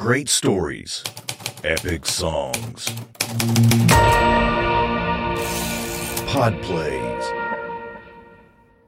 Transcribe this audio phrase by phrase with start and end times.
[0.00, 1.04] Great stories,
[1.62, 2.88] epic songs,
[6.26, 7.24] pod plays.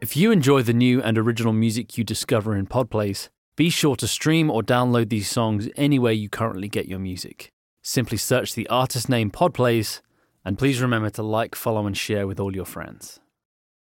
[0.00, 4.08] If you enjoy the new and original music you discover in Podplays, be sure to
[4.08, 7.52] stream or download these songs anywhere you currently get your music.
[7.82, 10.00] Simply search the artist name Podplays,
[10.46, 13.20] and please remember to like, follow, and share with all your friends.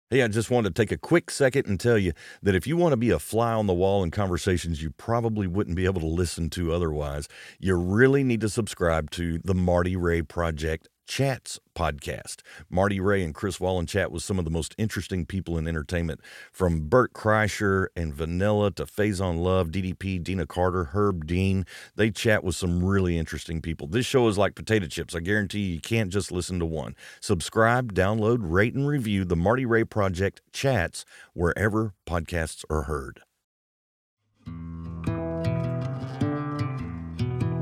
[0.10, 2.78] Hey, I just wanted to take a quick second and tell you that if you
[2.78, 6.00] want to be a fly on the wall in conversations you probably wouldn't be able
[6.00, 7.28] to listen to otherwise,
[7.60, 12.42] you really need to subscribe to the Marty Ray Project Chats podcast.
[12.70, 16.20] Marty Ray and Chris Wallen chat with some of the most interesting people in entertainment,
[16.52, 21.66] from Bert Kreischer and Vanilla to Faizon Love, DDP, Dina Carter, Herb Dean.
[21.96, 23.88] They chat with some really interesting people.
[23.88, 25.16] This show is like potato chips.
[25.16, 26.96] I guarantee you, you can't just listen to one.
[27.22, 33.22] Subscribe, download, rate, and review the Marty Ray Project Chats wherever podcasts are heard.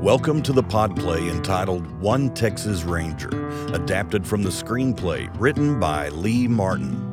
[0.06, 3.28] Welcome to the podplay entitled One Texas Ranger,
[3.74, 7.05] adapted from the screenplay written by Lee Martin.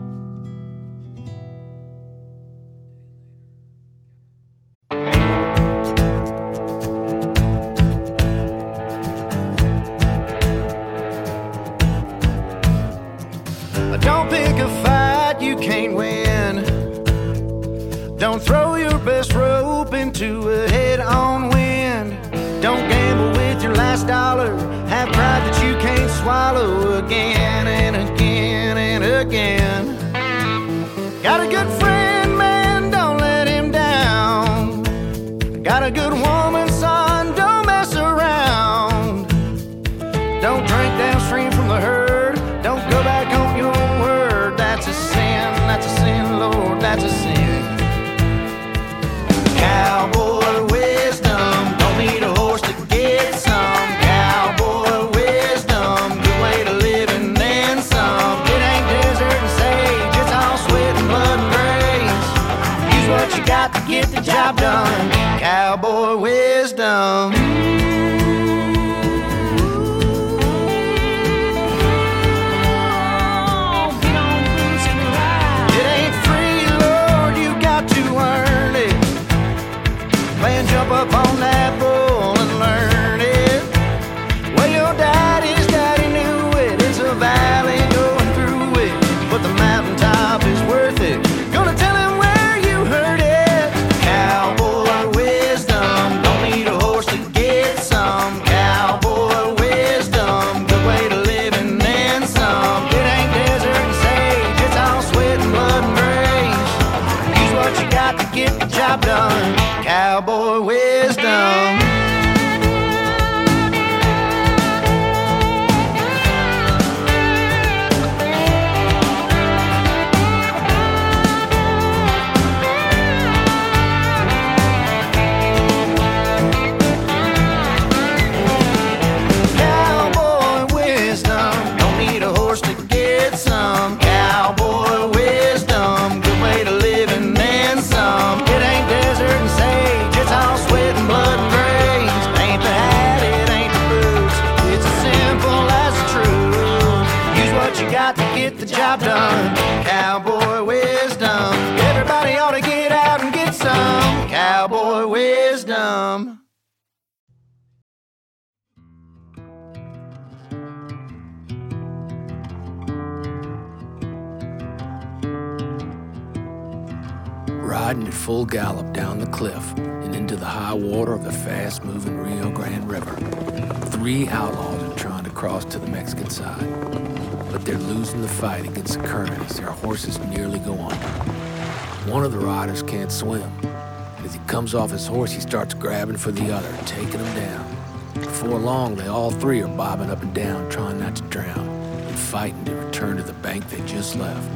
[184.75, 187.78] Off his horse, he starts grabbing for the other, taking him down.
[188.16, 192.16] Before long, they all three are bobbing up and down, trying not to drown, and
[192.17, 194.47] fighting to return to the bank they just left.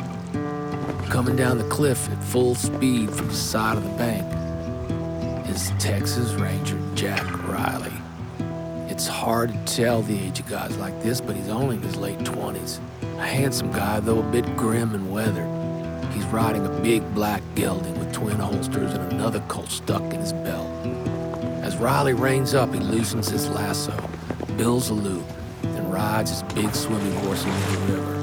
[1.09, 4.25] Coming down the cliff at full speed from the side of the bank
[5.49, 7.93] is Texas Ranger Jack Riley.
[8.89, 11.95] It's hard to tell the age of guys like this, but he's only in his
[11.95, 12.79] late 20s.
[13.17, 15.49] A handsome guy, though a bit grim and weathered.
[16.13, 20.67] He's riding a big black gelding twin holsters and another Colt stuck in his belt.
[21.61, 23.95] As Riley reins up, he loosens his lasso,
[24.57, 25.23] bills a loop,
[25.61, 28.17] then rides his big swimming horse into the river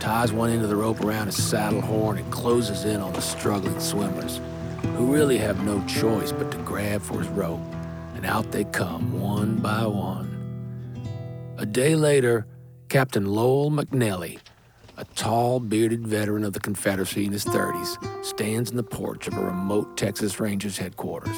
[0.00, 3.20] ties one end of the rope around his saddle horn and closes in on the
[3.20, 4.40] struggling swimmers,
[4.96, 7.60] who really have no choice but to grab for his rope
[8.14, 10.26] and out they come one by one.
[11.58, 12.46] A day later,
[12.88, 14.38] Captain Lowell McNelly,
[15.18, 19.40] tall, bearded veteran of the Confederacy in his 30s, stands in the porch of a
[19.44, 21.36] remote Texas Rangers headquarters.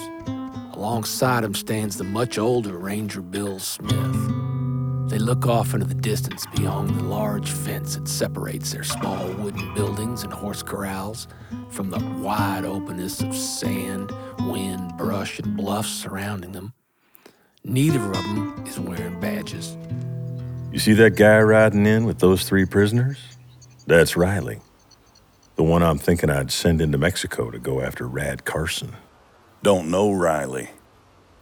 [0.74, 5.08] Alongside him stands the much older Ranger Bill Smith.
[5.08, 9.72] They look off into the distance beyond the large fence that separates their small wooden
[9.74, 11.26] buildings and horse corrals
[11.70, 16.74] from the wide openness of sand, wind, brush, and bluffs surrounding them.
[17.64, 19.74] Neither of them is wearing badges.
[20.70, 23.18] You see that guy riding in with those three prisoners?
[23.90, 24.60] That's Riley.
[25.56, 28.94] The one I'm thinking I'd send into Mexico to go after Rad Carson.
[29.64, 30.70] Don't know Riley.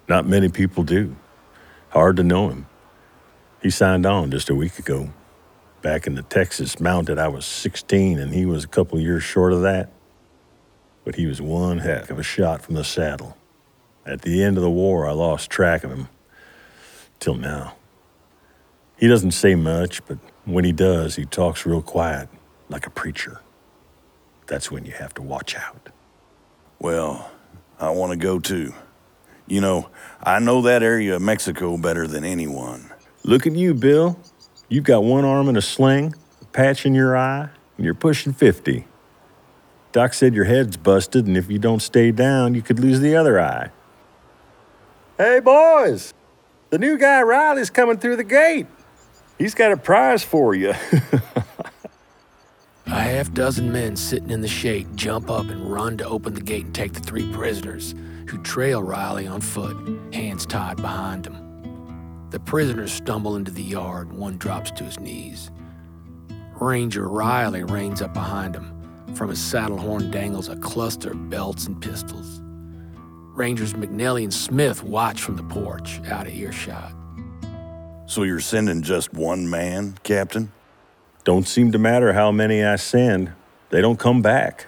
[0.08, 1.14] Not many people do.
[1.90, 2.66] Hard to know him.
[3.60, 5.10] He signed on just a week ago.
[5.82, 9.52] Back in the Texas mounted, I was 16 and he was a couple years short
[9.52, 9.90] of that.
[11.04, 13.36] But he was one heck of a shot from the saddle.
[14.06, 16.08] At the end of the war, I lost track of him.
[17.20, 17.74] Till now.
[18.96, 20.16] He doesn't say much, but
[20.46, 22.30] when he does, he talks real quiet,
[22.68, 23.40] like a preacher.
[24.46, 25.90] That's when you have to watch out.
[26.78, 27.30] Well,
[27.78, 28.74] I want to go too.
[29.46, 29.88] You know,
[30.22, 32.90] I know that area of Mexico better than anyone.
[33.24, 34.18] Look at you, Bill.
[34.68, 38.32] You've got one arm in a sling, a patch in your eye, and you're pushing
[38.32, 38.86] 50.
[39.92, 43.16] Doc said your head's busted, and if you don't stay down, you could lose the
[43.16, 43.70] other eye.
[45.16, 46.12] Hey, boys!
[46.70, 48.66] The new guy Riley's coming through the gate.
[49.38, 50.74] He's got a prize for you.
[52.90, 56.40] A half dozen men sitting in the shade jump up and run to open the
[56.40, 57.94] gate and take the three prisoners,
[58.30, 59.76] who trail Riley on foot,
[60.14, 62.28] hands tied behind him.
[62.30, 65.50] The prisoners stumble into the yard, one drops to his knees.
[66.58, 68.74] Ranger Riley reins up behind him.
[69.14, 72.40] From his saddle horn dangles a cluster of belts and pistols.
[73.34, 76.94] Rangers McNelly and Smith watch from the porch, out of earshot.
[78.06, 80.52] So you're sending just one man, Captain?
[81.28, 83.32] Don't seem to matter how many I send,
[83.68, 84.64] they don't come back.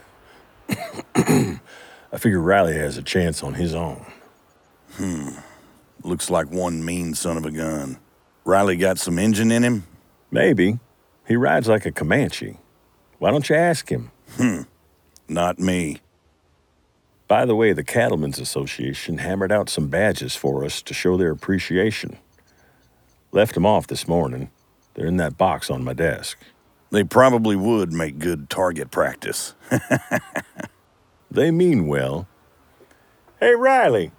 [1.16, 4.04] I figure Riley has a chance on his own.
[4.92, 5.30] Hmm.
[6.04, 7.98] Looks like one mean son of a gun.
[8.44, 9.86] Riley got some engine in him?
[10.30, 10.78] Maybe.
[11.26, 12.58] He rides like a Comanche.
[13.18, 14.10] Why don't you ask him?
[14.36, 14.64] Hmm.
[15.30, 16.02] Not me.
[17.26, 21.30] By the way, the Cattlemen's Association hammered out some badges for us to show their
[21.30, 22.18] appreciation.
[23.32, 24.50] Left them off this morning.
[24.94, 26.38] They're in that box on my desk.
[26.90, 29.54] They probably would make good target practice.
[31.30, 32.26] They mean well.
[33.38, 34.10] Hey, Riley,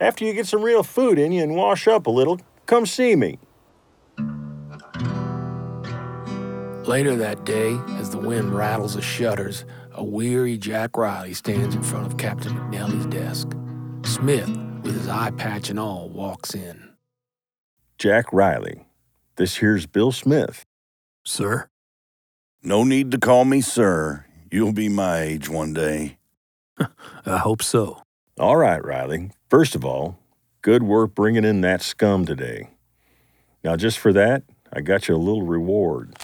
[0.00, 3.14] after you get some real food in you and wash up a little, come see
[3.14, 3.38] me.
[6.84, 11.82] Later that day, as the wind rattles the shutters, a weary Jack Riley stands in
[11.82, 13.52] front of Captain McNelly's desk.
[14.04, 14.48] Smith,
[14.82, 16.90] with his eye patch and all, walks in.
[17.98, 18.85] Jack Riley.
[19.36, 20.64] This here's Bill Smith.
[21.22, 21.68] Sir?
[22.62, 24.24] No need to call me sir.
[24.50, 26.16] You'll be my age one day.
[27.26, 28.02] I hope so.
[28.38, 29.32] All right, Riley.
[29.50, 30.18] First of all,
[30.62, 32.70] good work bringing in that scum today.
[33.62, 36.16] Now, just for that, I got you a little reward.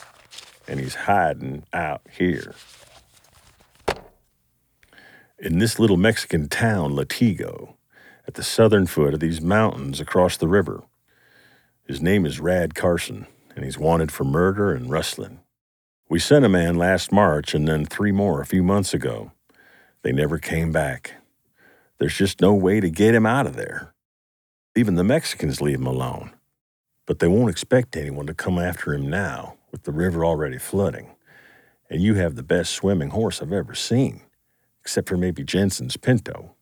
[0.66, 2.54] And he's hiding out here.
[5.38, 7.74] In this little Mexican town, Latigo,
[8.26, 10.84] at the southern foot of these mountains across the river.
[11.84, 15.40] His name is Rad Carson, and he's wanted for murder and rustling.
[16.08, 19.32] We sent a man last March and then three more a few months ago.
[20.02, 21.14] They never came back.
[21.98, 23.94] There's just no way to get him out of there.
[24.76, 26.30] Even the Mexicans leave him alone.
[27.04, 31.10] But they won't expect anyone to come after him now, with the river already flooding.
[31.90, 34.20] And you have the best swimming horse I've ever seen,
[34.80, 36.54] except for maybe Jensen's Pinto.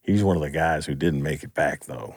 [0.00, 2.14] He's one of the guys who didn't make it back, though.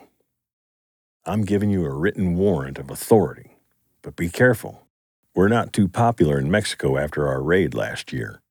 [1.26, 3.56] I'm giving you a written warrant of authority,
[4.02, 4.88] but be careful.
[5.34, 8.42] We're not too popular in Mexico after our raid last year.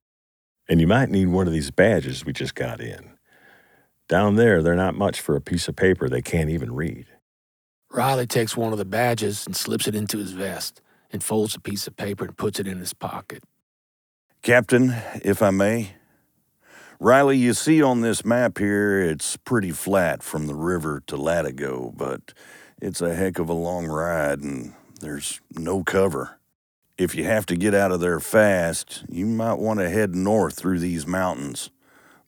[0.67, 3.11] And you might need one of these badges we just got in.
[4.09, 7.05] Down there, they're not much for a piece of paper they can't even read.
[7.91, 11.59] Riley takes one of the badges and slips it into his vest and folds a
[11.59, 13.43] piece of paper and puts it in his pocket.
[14.41, 15.93] Captain, if I may.
[16.99, 21.95] Riley, you see on this map here, it's pretty flat from the river to Latigo,
[21.95, 22.33] but
[22.83, 26.37] it's a heck of a long ride and there's no cover.
[26.97, 30.55] If you have to get out of there fast, you might want to head north
[30.55, 31.69] through these mountains.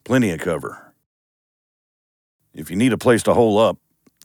[0.06, 0.94] Plenty of cover.
[2.54, 3.80] If you need a place to hole up,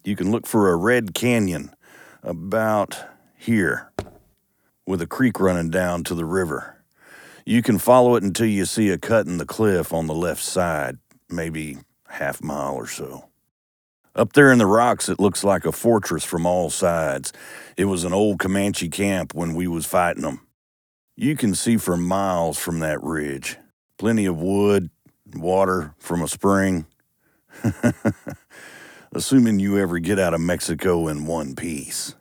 [0.04, 1.74] you can look for a red canyon
[2.22, 2.96] about
[3.36, 3.90] here
[4.86, 6.80] with a creek running down to the river.
[7.44, 10.44] You can follow it until you see a cut in the cliff on the left
[10.44, 13.29] side, maybe half mile or so.
[14.14, 17.32] Up there in the rocks, it looks like a fortress from all sides.
[17.76, 20.46] It was an old Comanche camp when we was fighting them.
[21.16, 23.56] You can see for miles from that ridge.
[23.98, 24.90] Plenty of wood,
[25.34, 26.86] water from a spring.
[29.12, 32.14] Assuming you ever get out of Mexico in one piece.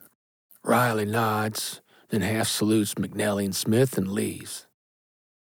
[0.64, 4.68] Riley nods, then half salutes McNelly and Smith and leaves.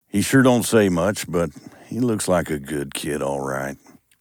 [0.07, 1.51] He sure don't say much, but
[1.87, 3.77] he looks like a good kid, all right.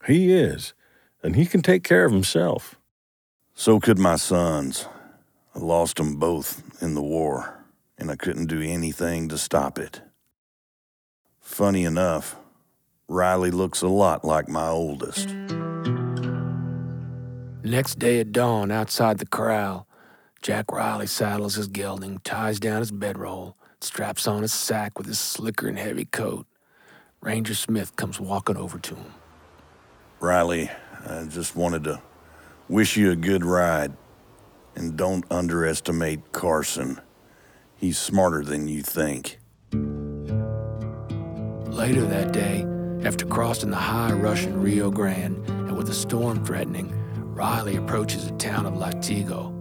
[0.07, 0.75] He is,
[1.23, 2.77] and he can take care of himself.
[3.55, 4.87] So could my sons.
[5.55, 7.65] I lost them both in the war,
[7.99, 10.01] and I couldn't do anything to stop it.
[11.41, 12.37] Funny enough,
[13.09, 15.29] Riley looks a lot like my oldest.
[17.63, 19.87] Next day at dawn, outside the corral,
[20.41, 25.21] Jack Riley saddles his gelding, ties down his bedroll, straps on his sack with his
[25.21, 26.47] slicker and heavy coat.
[27.21, 29.13] Ranger Smith comes walking over to him.
[30.19, 30.71] Riley,
[31.07, 32.03] I just wanted to
[32.69, 33.93] wish you a good ride.
[34.75, 37.01] And don't underestimate Carson.
[37.77, 39.39] He's smarter than you think.
[41.67, 42.67] Later that day,
[43.05, 46.91] after crossing the high Russian Rio Grande and with a storm threatening,
[47.35, 49.53] Riley approaches the town of Latigo.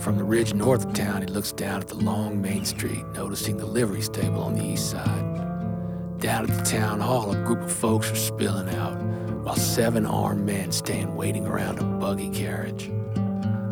[0.00, 3.56] From the ridge north of town, he looks down at the long main street, noticing
[3.56, 6.18] the livery stable on the east side.
[6.18, 9.00] Down at the town hall, a group of folks are spilling out,
[9.42, 12.90] while seven armed men stand waiting around a buggy carriage.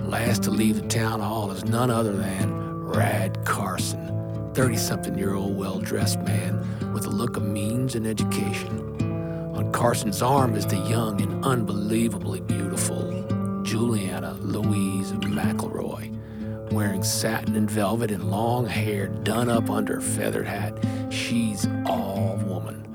[0.02, 5.34] Last to leave the town hall is none other than Rad Carson, 30 something year
[5.34, 8.78] old well dressed man with a look of means and education.
[9.54, 17.70] On Carson's arm is the young and unbelievably beautiful Juliana Louise McElroy, wearing satin and
[17.70, 20.78] velvet and long hair done up under a feathered hat.
[21.10, 22.87] She's all woman.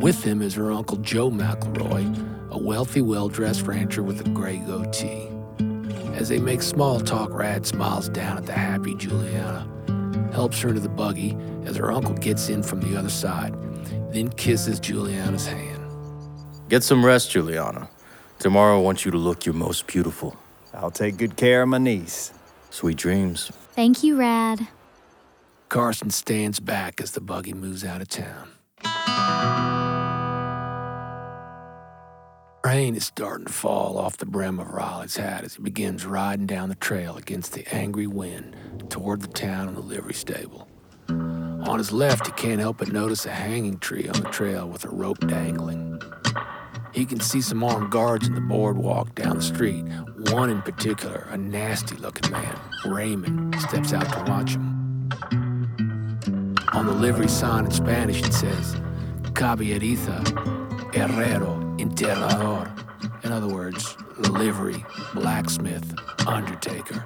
[0.00, 4.56] With him is her uncle Joe McElroy, a wealthy, well dressed rancher with a gray
[4.56, 5.28] goatee.
[6.14, 9.68] As they make small talk, Rad smiles down at the happy Juliana,
[10.32, 13.54] helps her to the buggy as her uncle gets in from the other side,
[14.10, 15.82] then kisses Juliana's hand.
[16.70, 17.90] Get some rest, Juliana.
[18.38, 20.34] Tomorrow I want you to look your most beautiful.
[20.72, 22.32] I'll take good care of my niece.
[22.70, 23.52] Sweet dreams.
[23.74, 24.66] Thank you, Rad.
[25.68, 28.48] Carson stands back as the buggy moves out of town.
[32.62, 36.44] Rain is starting to fall off the brim of Riley's hat as he begins riding
[36.44, 38.54] down the trail against the angry wind
[38.90, 40.68] toward the town and the livery stable.
[41.08, 44.84] On his left, he can't help but notice a hanging tree on the trail with
[44.84, 46.02] a rope dangling.
[46.92, 49.84] He can see some armed guards in the boardwalk down the street.
[50.30, 55.08] One in particular, a nasty looking man, Raymond, steps out to watch him.
[56.72, 58.74] On the livery sign in Spanish, it says,
[59.32, 60.24] Caballeriza,
[60.92, 62.68] Herrero, Enterrador.
[63.24, 64.84] In other words, livery,
[65.14, 65.94] blacksmith,
[66.26, 67.02] undertaker.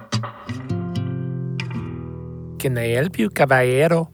[2.59, 4.11] Can I help you, caballero?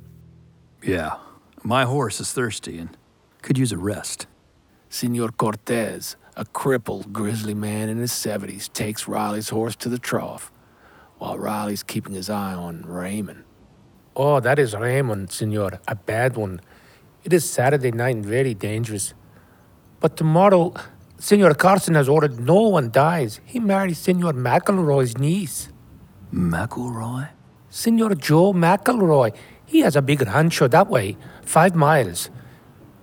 [0.83, 1.17] Yeah,
[1.63, 2.95] my horse is thirsty and
[3.41, 4.27] could use a rest.
[4.87, 10.51] Senor Cortez, a crippled, grizzly man in his 70s, takes Riley's horse to the trough,
[11.17, 13.45] while Riley's keeping his eye on Raymond.
[14.15, 15.79] Oh, that is Raymond, senor.
[15.87, 16.61] A bad one.
[17.23, 19.15] It is Saturday night and very dangerous.
[20.01, 20.73] But tomorrow,
[21.19, 23.39] Senor Carson has ordered no one dies.
[23.45, 25.69] He marries Senor McElroy's niece.
[26.33, 27.29] McElroy?
[27.69, 29.33] Senor Joe McElroy.
[29.65, 32.31] He has a big rancho that way, five miles.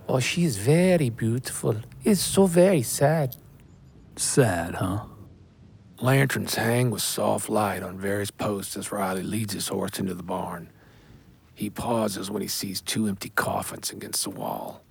[0.09, 1.77] Oh, she is very beautiful.
[2.03, 3.37] It's so very sad.
[4.17, 5.05] Sad, huh?
[6.01, 10.23] Lanterns hang with soft light on various posts as Riley leads his horse into the
[10.25, 10.71] barn.
[11.55, 14.83] He pauses when he sees two empty coffins against the wall.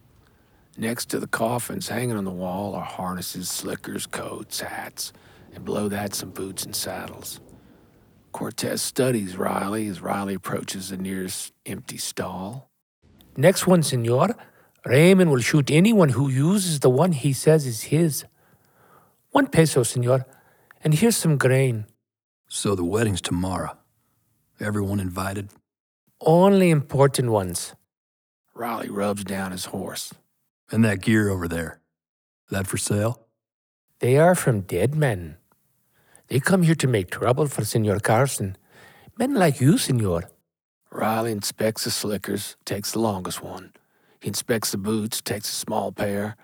[0.79, 5.11] Next to the coffins, hanging on the wall, are harnesses, slickers, coats, hats,
[5.53, 7.39] and below that, some boots and saddles.
[8.31, 12.69] Cortez studies Riley as Riley approaches the nearest empty stall.
[13.35, 14.35] Next one, senor.
[14.85, 18.25] Raymond will shoot anyone who uses the one he says is his.
[19.31, 20.27] One peso, senor.
[20.83, 21.87] And here's some grain.
[22.47, 23.75] So the wedding's tomorrow.
[24.59, 25.49] Everyone invited?
[26.21, 27.73] Only important ones.
[28.53, 30.13] Riley rubs down his horse.
[30.71, 31.79] And that gear over there?
[32.49, 33.27] That for sale?
[33.99, 35.37] They are from dead men.
[36.27, 38.57] They come here to make trouble for Senor Carson.
[39.17, 40.29] Men like you, senor.
[40.91, 43.73] Riley inspects the slickers, takes the longest one.
[44.19, 46.35] He inspects the boots, takes a small pair,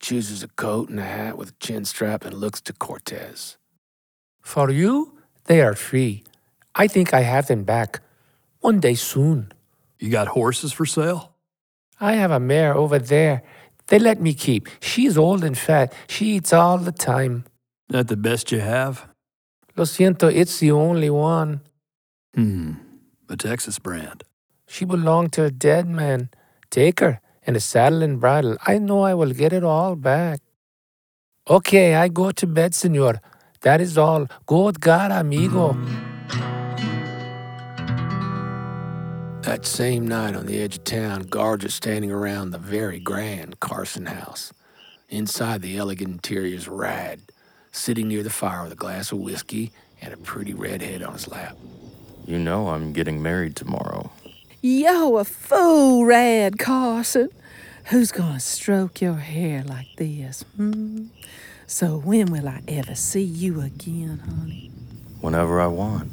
[0.00, 3.56] chooses a coat and a hat with a chin strap, and looks to Cortez.
[4.40, 6.24] For you, they are free.
[6.74, 8.00] I think I have them back.
[8.60, 9.52] One day soon.
[9.98, 11.34] You got horses for sale?
[12.00, 13.42] I have a mare over there.
[13.88, 14.68] They let me keep.
[14.80, 15.92] She's old and fat.
[16.08, 17.44] She eats all the time.
[17.88, 19.06] That the best you have?
[19.76, 21.60] Lo siento, it's the only one.
[22.34, 22.72] Hmm.
[23.28, 24.24] A Texas brand.
[24.66, 26.28] She belonged to a dead man.
[26.70, 28.58] Take her, and a saddle and bridle.
[28.66, 30.40] I know I will get it all back.
[31.48, 33.20] Okay, I go to bed, senor.
[33.62, 34.26] That is all.
[34.46, 35.74] Go with God, amigo.
[39.48, 43.60] That same night on the edge of town, guards are standing around the very grand
[43.60, 44.52] Carson house.
[45.08, 47.22] Inside, the elegant interior's Rad,
[47.72, 51.28] sitting near the fire with a glass of whiskey and a pretty redhead on his
[51.28, 51.56] lap.
[52.26, 54.10] You know I'm getting married tomorrow.
[54.60, 57.30] Yo, a fool, Rad Carson.
[57.86, 60.44] Who's gonna stroke your hair like this?
[60.56, 61.06] Hmm?
[61.66, 64.70] So when will I ever see you again, honey?
[65.22, 66.12] Whenever I want.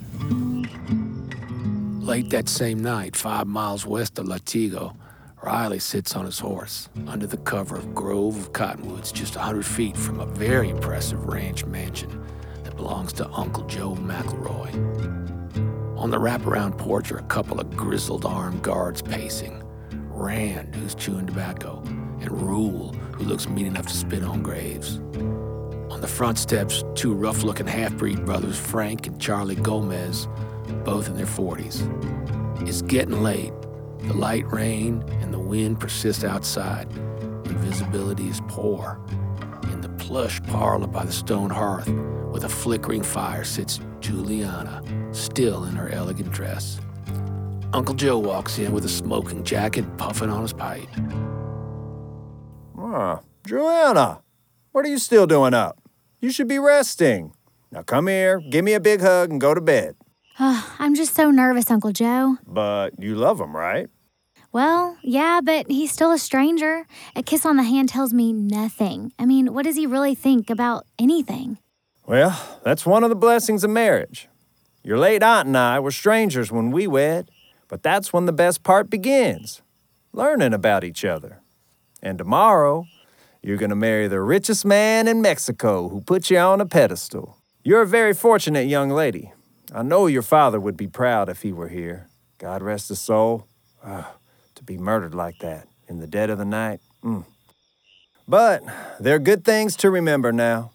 [2.05, 4.95] Late that same night, five miles west of Latigo,
[5.41, 9.39] Riley sits on his horse under the cover of a grove of cottonwoods just a
[9.39, 12.23] hundred feet from a very impressive ranch mansion
[12.63, 14.69] that belongs to Uncle Joe McElroy.
[15.97, 19.63] On the wraparound porch are a couple of grizzled armed guards pacing.
[19.89, 21.81] Rand, who's chewing tobacco,
[22.21, 24.97] and Rule, who looks mean enough to spit on graves.
[25.89, 30.27] On the front steps, two rough looking half breed brothers, Frank and Charlie Gomez,
[30.83, 31.81] both in their 40s.
[32.67, 33.53] It's getting late.
[33.99, 38.99] The light rain and the wind persist outside, and visibility is poor.
[39.71, 41.89] In the plush parlor by the stone hearth,
[42.31, 46.79] with a flickering fire, sits Juliana, still in her elegant dress.
[47.73, 50.87] Uncle Joe walks in with a smoking jacket, puffing on his pipe.
[52.77, 54.21] Ah, Juliana,
[54.71, 55.81] what are you still doing up?
[56.21, 57.33] You should be resting.
[57.71, 59.95] Now come here, give me a big hug, and go to bed.
[60.39, 62.37] I'm just so nervous, Uncle Joe.
[62.45, 63.89] But you love him, right?
[64.51, 66.85] Well, yeah, but he's still a stranger.
[67.15, 69.11] A kiss on the hand tells me nothing.
[69.19, 71.57] I mean, what does he really think about anything?
[72.07, 74.29] Well, that's one of the blessings of marriage.
[74.83, 77.31] Your late aunt and I were strangers when we wed,
[77.67, 79.61] but that's when the best part begins
[80.15, 81.41] learning about each other.
[82.01, 82.85] And tomorrow,
[83.41, 87.37] you're going to marry the richest man in Mexico who put you on a pedestal.
[87.63, 89.33] You're a very fortunate young lady.
[89.75, 92.07] I know your father would be proud if he were here.
[92.37, 93.45] God rest his soul.
[93.83, 94.13] Ah,
[94.55, 96.79] to be murdered like that in the dead of the night.
[97.03, 97.25] Mm.
[98.25, 98.63] But
[99.01, 100.71] there are good things to remember now.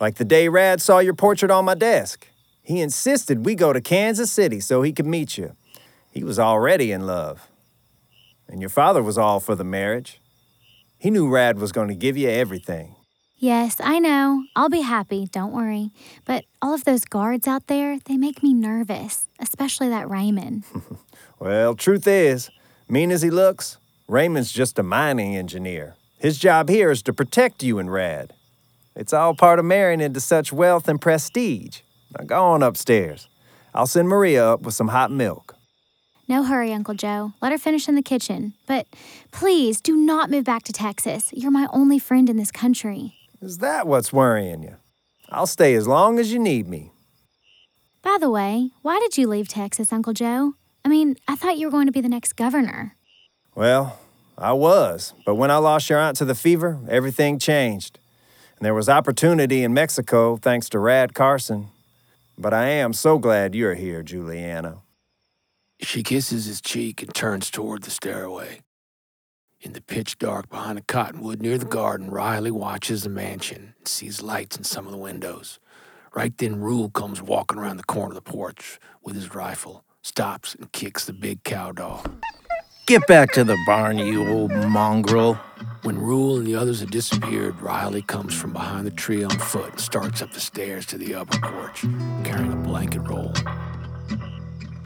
[0.00, 2.26] Like the day Rad saw your portrait on my desk.
[2.62, 5.54] He insisted we go to Kansas City so he could meet you.
[6.10, 7.50] He was already in love.
[8.48, 10.18] And your father was all for the marriage.
[10.96, 12.93] He knew Rad was going to give you everything.
[13.44, 14.46] Yes, I know.
[14.56, 15.90] I'll be happy, don't worry.
[16.24, 20.64] But all of those guards out there, they make me nervous, especially that Raymond.
[21.38, 22.48] Well, truth is,
[22.88, 23.76] mean as he looks,
[24.08, 25.94] Raymond's just a mining engineer.
[26.16, 28.32] His job here is to protect you and Rad.
[28.96, 31.80] It's all part of marrying into such wealth and prestige.
[32.16, 33.28] Now go on upstairs.
[33.74, 35.54] I'll send Maria up with some hot milk.
[36.26, 37.34] No hurry, Uncle Joe.
[37.42, 38.54] Let her finish in the kitchen.
[38.66, 38.86] But
[39.32, 41.30] please do not move back to Texas.
[41.34, 43.12] You're my only friend in this country.
[43.44, 44.76] Is that what's worrying you?
[45.28, 46.92] I'll stay as long as you need me.
[48.00, 50.54] By the way, why did you leave Texas, Uncle Joe?
[50.82, 52.96] I mean, I thought you were going to be the next governor.
[53.54, 54.00] Well,
[54.38, 57.98] I was, but when I lost your aunt to the fever, everything changed.
[58.56, 61.68] And there was opportunity in Mexico thanks to Rad Carson.
[62.38, 64.78] But I am so glad you're here, Juliana.
[65.80, 68.63] She kisses his cheek and turns toward the stairway.
[69.64, 73.88] In the pitch dark behind a cottonwood near the garden, Riley watches the mansion and
[73.88, 75.58] sees lights in some of the windows.
[76.14, 80.54] Right then, Rule comes walking around the corner of the porch with his rifle, stops
[80.54, 82.22] and kicks the big cow dog.
[82.86, 85.40] Get back to the barn, you old mongrel.
[85.80, 89.70] When Rule and the others have disappeared, Riley comes from behind the tree on foot
[89.70, 91.86] and starts up the stairs to the upper porch,
[92.22, 93.32] carrying a blanket roll.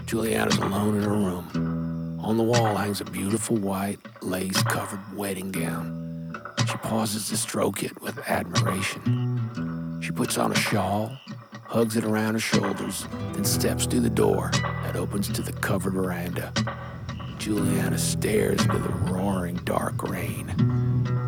[0.07, 1.88] Juliana's alone in her room.
[2.29, 6.37] On the wall hangs a beautiful white, lace covered wedding gown.
[6.71, 9.99] She pauses to stroke it with admiration.
[10.03, 11.17] She puts on a shawl,
[11.65, 14.51] hugs it around her shoulders, then steps through the door
[14.83, 16.53] that opens to the covered veranda.
[17.39, 20.51] Juliana stares into the roaring dark rain.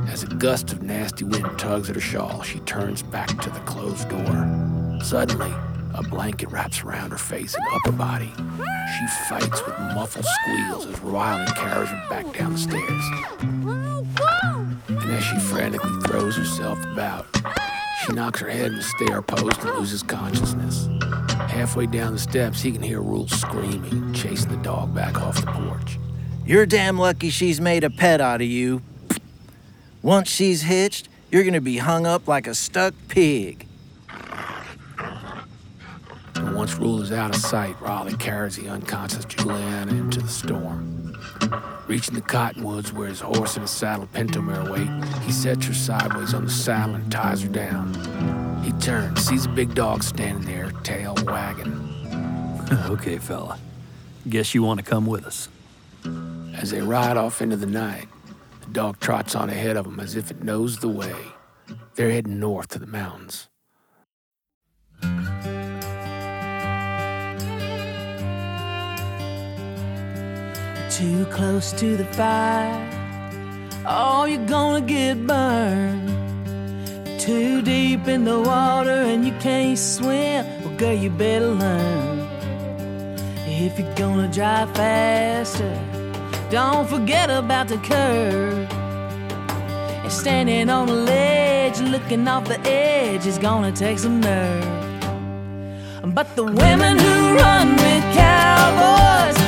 [0.06, 3.60] As a gust of nasty wind tugs at her shawl, she turns back to the
[3.60, 5.00] closed door.
[5.02, 5.54] Suddenly,
[5.94, 8.32] a blanket wraps around her face and upper body.
[8.36, 13.04] She fights with muffled squeals as Riley carries her back down the stairs.
[14.88, 17.26] And as she frantically throws herself about,
[18.04, 20.88] she knocks her head in the stair post and loses consciousness.
[21.48, 25.50] Halfway down the steps, he can hear Rule screaming, chasing the dog back off the
[25.50, 25.98] porch.
[26.46, 28.82] You're damn lucky she's made a pet out of you.
[30.02, 33.66] Once she's hitched, you're gonna be hung up like a stuck pig.
[36.46, 41.16] And once Rule is out of sight, Riley carries the unconscious Juliana into the storm.
[41.86, 44.88] Reaching the cottonwoods where his horse and his saddle pinto mare wait,
[45.22, 47.92] he sets her sideways on the saddle and ties her down.
[48.62, 51.72] He turns, sees a big dog standing there, tail wagging.
[52.90, 53.58] okay, fella.
[54.28, 55.48] Guess you want to come with us.
[56.54, 58.08] As they ride off into the night,
[58.62, 61.16] the dog trots on ahead of them as if it knows the way.
[61.96, 63.48] They're heading north to the mountains.
[70.90, 72.76] Too close to the fire,
[73.86, 76.10] oh, you're gonna get burned.
[77.18, 82.28] Too deep in the water and you can't swim, well, girl, you better learn.
[83.46, 85.72] If you're gonna drive faster,
[86.50, 88.68] don't forget about the curve.
[90.02, 94.80] And standing on a ledge, looking off the edge, is gonna take some nerve.
[96.12, 99.39] But the women who run with cowboys,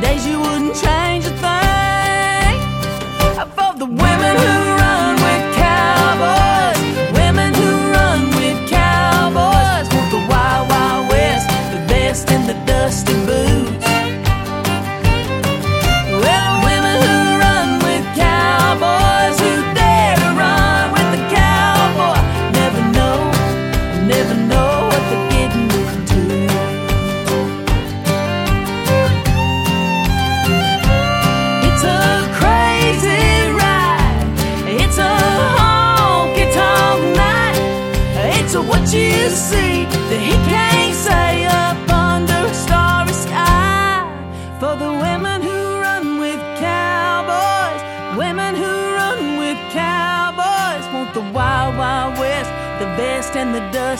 [0.00, 2.56] days you wouldn't change a thing.
[3.56, 4.59] For the women who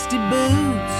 [0.00, 0.94] and dusty boots.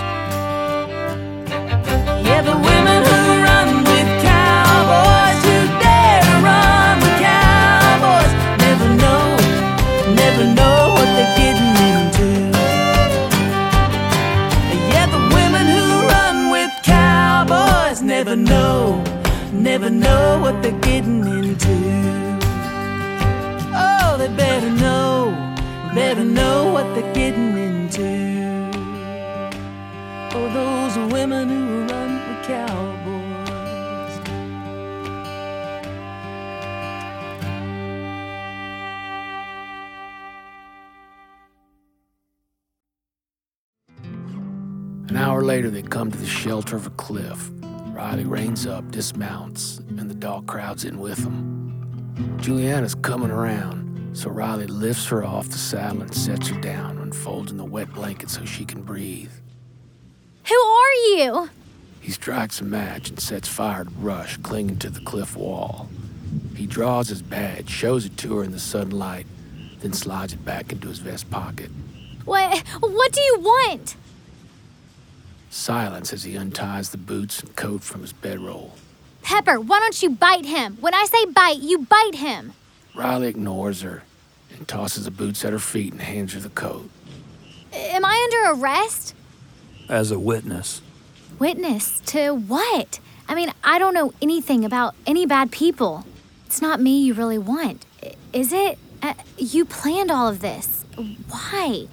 [2.26, 9.22] Yeah, the women who run with cowboys, who dare to run with cowboys, never know,
[10.14, 12.28] never know what they're getting into.
[14.92, 19.02] Yeah, the women who run with cowboys never know,
[19.52, 21.76] never know what they're getting into.
[23.74, 25.46] Oh, they better know
[25.94, 28.29] better know what they're getting into.
[31.20, 34.20] Women who run cowboys.
[45.11, 47.50] An hour later, they come to the shelter of a cliff.
[47.88, 52.38] Riley reins up, dismounts, and the dog crowds in with him.
[52.40, 57.59] Juliana's coming around, so Riley lifts her off the saddle and sets her down, unfolding
[57.59, 59.30] the wet blanket so she can breathe.
[60.50, 61.50] Who are you?
[62.00, 65.88] He strikes a match and sets fire to brush clinging to the cliff wall.
[66.56, 69.26] He draws his badge, shows it to her in the sudden light,
[69.78, 71.70] then slides it back into his vest pocket.
[72.24, 73.94] What what do you want?
[75.50, 78.74] Silence as he unties the boots and coat from his bedroll.
[79.22, 80.78] Pepper, why don't you bite him?
[80.80, 82.54] When I say bite, you bite him.
[82.96, 84.02] Riley ignores her
[84.56, 86.90] and tosses the boots at her feet and hands her the coat.
[87.72, 89.14] Am I under arrest?
[89.90, 90.83] As a witness.
[91.40, 93.00] Witness to what?
[93.29, 96.05] I mean, I don't know anything about any bad people.
[96.46, 97.85] It's not me you really want,
[98.33, 98.79] is it?
[99.03, 100.85] Uh, you planned all of this.
[101.29, 101.88] Why?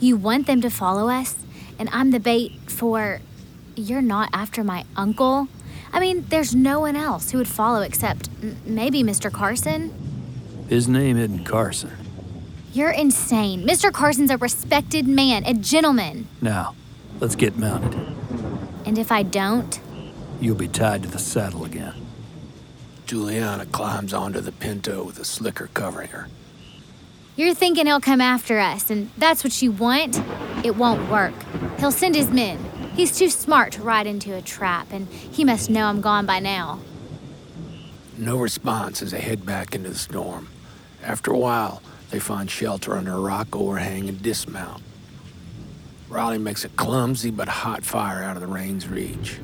[0.00, 1.36] You want them to follow us,
[1.78, 3.20] and I'm the bait for.
[3.76, 5.46] You're not after my uncle?
[5.92, 9.30] I mean, there's no one else who would follow except m- maybe Mr.
[9.30, 9.92] Carson.
[10.68, 11.92] His name isn't Carson.
[12.72, 13.64] You're insane.
[13.66, 13.92] Mr.
[13.92, 16.26] Carson's a respected man, a gentleman.
[16.40, 16.74] Now,
[17.20, 17.94] let's get mounted.
[18.84, 19.80] And if I don't,
[20.40, 21.94] You'll be tied to the saddle again.
[23.06, 26.28] Juliana climbs onto the pinto with a slicker covering her.
[27.36, 30.20] You're thinking he'll come after us, and that's what you want?
[30.64, 31.34] It won't work.
[31.78, 32.58] He'll send his men.
[32.94, 36.38] He's too smart to ride into a trap, and he must know I'm gone by
[36.38, 36.80] now.
[38.16, 40.48] No response as they head back into the storm.
[41.02, 44.82] After a while, they find shelter under a rock overhang and dismount.
[46.08, 49.38] Riley makes a clumsy but hot fire out of the rain's reach.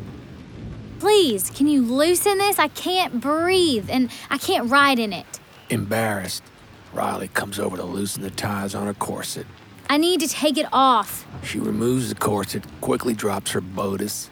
[1.00, 2.58] Please, can you loosen this?
[2.58, 5.40] I can't breathe and I can't ride in it.
[5.68, 6.44] Embarrassed,
[6.92, 9.46] Riley comes over to loosen the ties on her corset.
[9.90, 11.26] I need to take it off.
[11.42, 14.30] She removes the corset, quickly drops her bodice,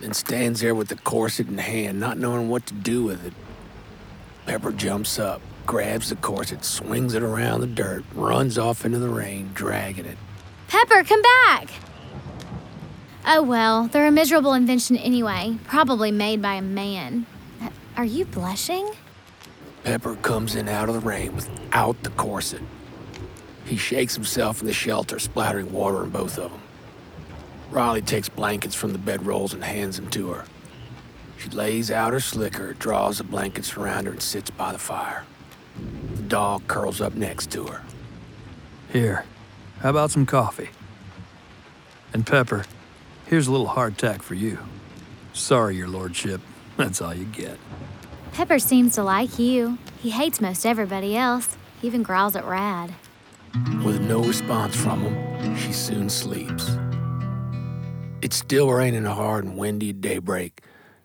[0.00, 3.32] then stands there with the corset in hand, not knowing what to do with it.
[4.46, 9.08] Pepper jumps up, grabs the corset, swings it around the dirt, runs off into the
[9.08, 10.18] rain, dragging it.
[10.72, 11.68] Pepper, come back!
[13.26, 17.26] Oh well, they're a miserable invention anyway, probably made by a man.
[17.94, 18.90] Are you blushing?
[19.84, 22.62] Pepper comes in out of the rain without the corset.
[23.66, 26.62] He shakes himself in the shelter, splattering water on both of them.
[27.70, 30.46] Riley takes blankets from the bedrolls and hands them to her.
[31.36, 35.24] She lays out her slicker, draws the blankets around her, and sits by the fire.
[36.14, 37.82] The dog curls up next to her.
[38.90, 39.26] Here,
[39.82, 40.70] how about some coffee?
[42.12, 42.64] And Pepper,
[43.26, 44.58] here's a little hardtack for you.
[45.32, 46.40] Sorry, your lordship.
[46.76, 47.58] That's all you get.
[48.32, 49.78] Pepper seems to like you.
[50.00, 51.56] He hates most everybody else.
[51.80, 52.94] He even growls at Rad.
[53.84, 56.70] With no response from him, she soon sleeps.
[58.22, 60.62] It's still raining hard and windy at daybreak,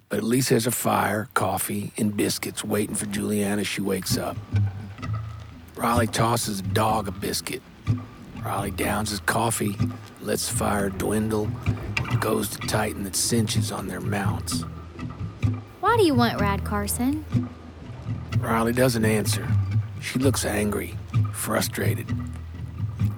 [0.07, 4.17] but at least there's a fire, coffee, and biscuits waiting for Juliana as she wakes
[4.17, 4.37] up.
[5.75, 7.61] Riley tosses a dog a biscuit.
[8.47, 9.75] Riley downs his coffee,
[10.21, 11.49] lets the fire dwindle,
[11.97, 14.61] and goes to tighten the cinches on their mounts.
[15.81, 17.25] Why do you want Rad Carson?
[18.39, 19.45] Riley doesn't answer.
[19.99, 20.95] She looks angry,
[21.33, 22.07] frustrated.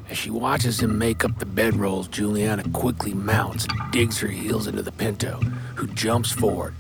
[0.10, 4.66] As she watches him make up the bedrolls, Juliana quickly mounts and digs her heels
[4.66, 5.40] into the pinto,
[5.76, 6.74] who jumps forward.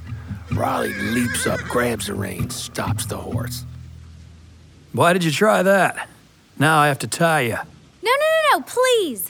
[0.53, 3.63] Riley leaps up, grabs the reins, stops the horse.
[4.91, 6.09] Why did you try that?
[6.57, 7.57] Now I have to tie you.
[8.09, 9.29] No, no, no, no, please!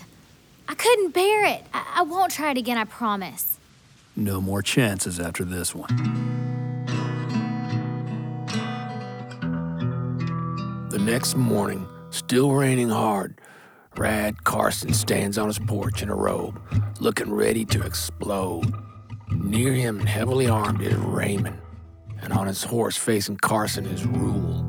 [0.69, 1.65] I couldn't bear it.
[1.73, 3.57] I, I won't try it again, I promise.
[4.15, 5.89] No more chances after this one.
[10.91, 13.41] The next morning, still raining hard,
[13.97, 16.61] Rad Carson stands on his porch in a robe,
[17.01, 18.73] looking ready to explode.
[19.29, 21.59] Near him, and heavily armed, is Raymond,
[22.21, 24.65] and on his horse facing Carson is Rule.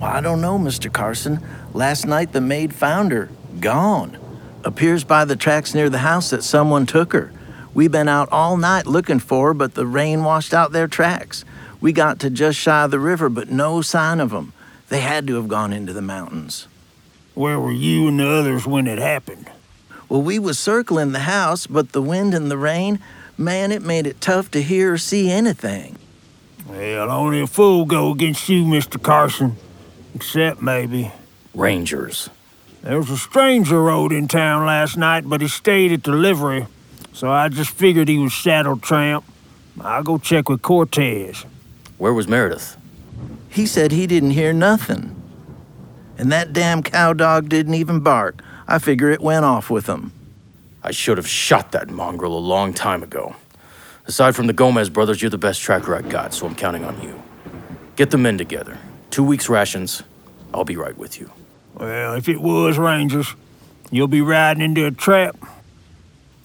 [0.00, 0.92] Well, I don't know, Mr.
[0.92, 1.40] Carson.
[1.74, 4.16] Last night the maid found her, gone.
[4.64, 7.32] Appears by the tracks near the house that someone took her.
[7.74, 11.44] We've been out all night looking for her, but the rain washed out their tracks.
[11.80, 14.52] We got to just shy of the river, but no sign of them.
[14.88, 16.68] They had to have gone into the mountains.
[17.34, 19.50] Where were you and the others when it happened?
[20.08, 23.00] Well, we was circling the house, but the wind and the rain,
[23.36, 25.96] man, it made it tough to hear or see anything.
[26.66, 29.02] Well, only a fool go against you, Mr.
[29.02, 29.56] Carson.
[30.14, 31.12] Except maybe.
[31.54, 32.30] Rangers.
[32.82, 36.66] There was a stranger rode in town last night, but he stayed at the livery,
[37.12, 39.24] so I just figured he was saddle tramp.
[39.80, 41.44] I'll go check with Cortez.
[41.98, 42.76] Where was Meredith?
[43.48, 45.14] He said he didn't hear nothing.
[46.16, 48.42] And that damn cow dog didn't even bark.
[48.66, 50.12] I figure it went off with him.
[50.82, 53.36] I should have shot that mongrel a long time ago.
[54.06, 57.00] Aside from the Gomez brothers, you're the best tracker I got, so I'm counting on
[57.02, 57.20] you.
[57.96, 58.78] Get the men together.
[59.10, 60.02] Two weeks' rations.
[60.52, 61.30] I'll be right with you.
[61.74, 63.34] Well, if it was Rangers,
[63.90, 65.36] you'll be riding into a trap.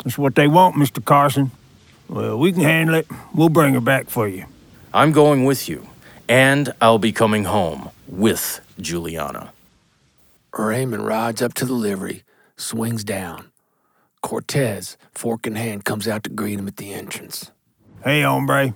[0.03, 1.03] That's what they want, Mr.
[1.03, 1.51] Carson.
[2.09, 3.07] Well, we can handle it.
[3.33, 4.45] We'll bring her back for you.
[4.93, 5.87] I'm going with you,
[6.27, 9.51] and I'll be coming home with Juliana.
[10.55, 12.23] Raymond rides up to the livery,
[12.57, 13.49] swings down.
[14.21, 17.51] Cortez, fork in hand, comes out to greet him at the entrance.
[18.03, 18.73] Hey, hombre.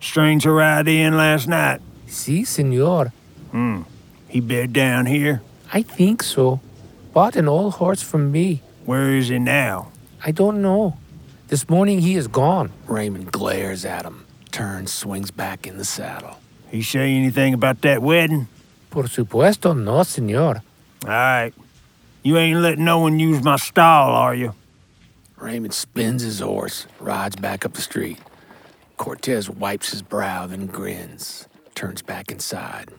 [0.00, 1.80] Stranger ride in last night.
[2.08, 3.12] Si, senor.
[3.52, 3.82] Hmm.
[4.28, 5.42] He bed down here?
[5.72, 6.60] I think so.
[7.12, 8.62] Bought an old horse from me.
[8.84, 9.92] Where is he now?
[10.24, 10.96] I don't know.
[11.48, 12.72] This morning he is gone.
[12.86, 16.38] Raymond glares at him, turns, swings back in the saddle.
[16.70, 18.48] He say anything about that wedding?
[18.90, 20.62] Por supuesto, no, senor.
[21.04, 21.52] All right.
[22.22, 24.54] You ain't letting no one use my stall, are you?
[25.36, 28.18] Raymond spins his horse, rides back up the street.
[28.96, 31.47] Cortez wipes his brow, then grins,
[31.78, 32.90] turns back inside.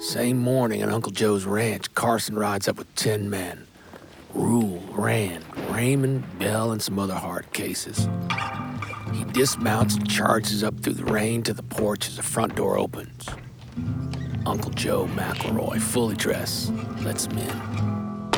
[0.00, 3.66] Same morning at Uncle Joe's ranch, Carson rides up with 10 men.
[4.34, 8.06] Rule, Rand, Raymond, Bell, and some other hard cases.
[9.14, 12.78] He dismounts and charges up through the rain to the porch as the front door
[12.78, 13.26] opens.
[14.44, 18.30] Uncle Joe McElroy, fully dressed, lets him in.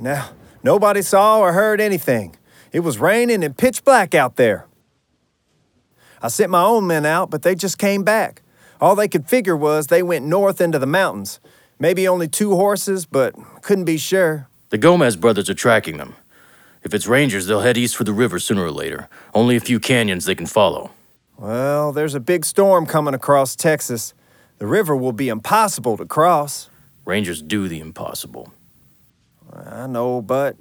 [0.00, 0.30] Now,
[0.64, 2.34] nobody saw or heard anything.
[2.72, 4.66] It was raining and pitch black out there.
[6.22, 8.42] I sent my own men out, but they just came back.
[8.80, 11.40] All they could figure was they went north into the mountains.
[11.78, 14.48] Maybe only two horses, but couldn't be sure.
[14.70, 16.16] The Gomez brothers are tracking them.
[16.82, 19.08] If it's Rangers, they'll head east for the river sooner or later.
[19.34, 20.90] Only a few canyons they can follow.
[21.36, 24.14] Well, there's a big storm coming across Texas.
[24.58, 26.70] The river will be impossible to cross.
[27.04, 28.52] Rangers do the impossible.
[29.52, 30.56] I know, but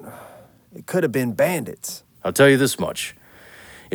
[0.76, 2.04] it could have been bandits.
[2.24, 3.16] I'll tell you this much.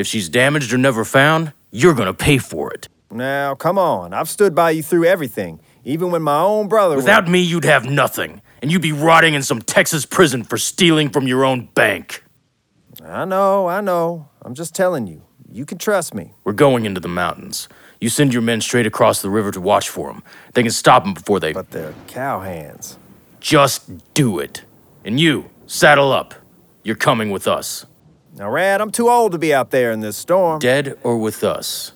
[0.01, 2.89] If she's damaged or never found, you're gonna pay for it.
[3.11, 4.15] Now, come on.
[4.15, 6.97] I've stood by you through everything, even when my own brother.
[6.97, 10.57] was- Without me, you'd have nothing, and you'd be rotting in some Texas prison for
[10.57, 12.25] stealing from your own bank.
[13.05, 14.29] I know, I know.
[14.43, 15.21] I'm just telling you.
[15.53, 16.33] You can trust me.
[16.45, 17.69] We're going into the mountains.
[18.01, 20.23] You send your men straight across the river to watch for them.
[20.55, 21.53] They can stop them before they.
[21.53, 22.97] But they're cowhands.
[23.41, 24.63] Just do it.
[25.05, 26.35] And you, saddle up.
[26.85, 27.85] You're coming with us.
[28.40, 30.61] Now, Rad, I'm too old to be out there in this storm.
[30.61, 31.92] Dead or with us?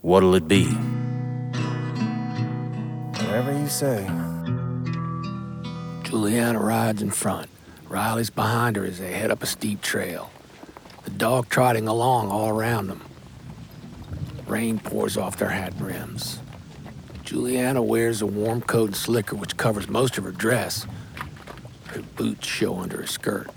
[0.00, 0.64] What'll it be?
[3.18, 4.08] Whatever you say.
[6.02, 7.50] Juliana rides in front.
[7.90, 10.30] Riley's behind her as they head up a steep trail.
[11.04, 13.02] The dog trotting along all around them.
[14.46, 16.38] Rain pours off their hat brims.
[17.22, 20.86] Juliana wears a warm coat and slicker which covers most of her dress.
[21.88, 23.50] Her boots show under her skirt.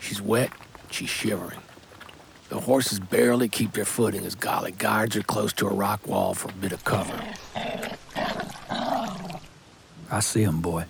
[0.00, 0.52] She's wet,
[0.90, 1.60] she's shivering.
[2.48, 6.34] The horses barely keep their footing as Golly guides her close to a rock wall
[6.34, 7.22] for a bit of cover.
[10.10, 10.86] I see him, boy.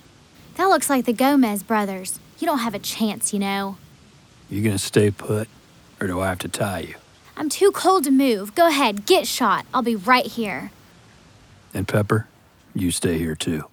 [0.55, 2.19] That looks like the Gomez brothers.
[2.39, 3.77] You don't have a chance, you know.
[4.49, 5.49] You gonna stay put,
[5.99, 6.95] or do I have to tie you?
[7.35, 8.55] I'm too cold to move.
[8.55, 9.65] Go ahead, get shot.
[9.73, 10.71] I'll be right here.
[11.73, 12.27] And Pepper,
[12.73, 13.65] you stay here too.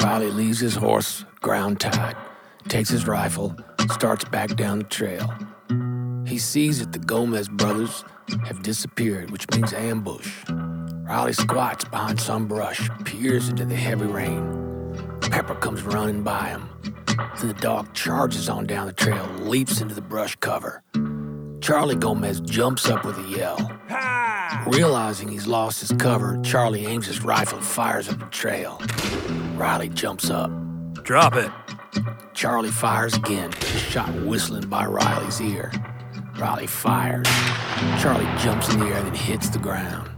[0.00, 2.16] Riley leaves his horse ground tied,
[2.68, 3.56] takes his rifle,
[3.92, 5.32] starts back down the trail.
[6.26, 8.04] He sees that the Gomez brothers
[8.46, 10.44] have disappeared, which means ambush.
[10.48, 14.90] Riley squats behind some brush, peers into the heavy rain.
[15.20, 16.68] Pepper comes running by him.
[17.38, 20.82] Then the dog charges on down the trail, leaps into the brush cover.
[21.60, 23.70] Charlie Gomez jumps up with a yell.
[24.66, 28.80] Realizing he's lost his cover, Charlie aims his rifle and fires up the trail.
[29.56, 30.50] Riley jumps up.
[31.04, 31.52] Drop it.
[32.32, 33.52] Charlie fires again,
[33.90, 35.70] shot whistling by Riley's ear.
[36.38, 37.26] Riley fires.
[38.00, 40.10] Charlie jumps in the air, and then hits the ground.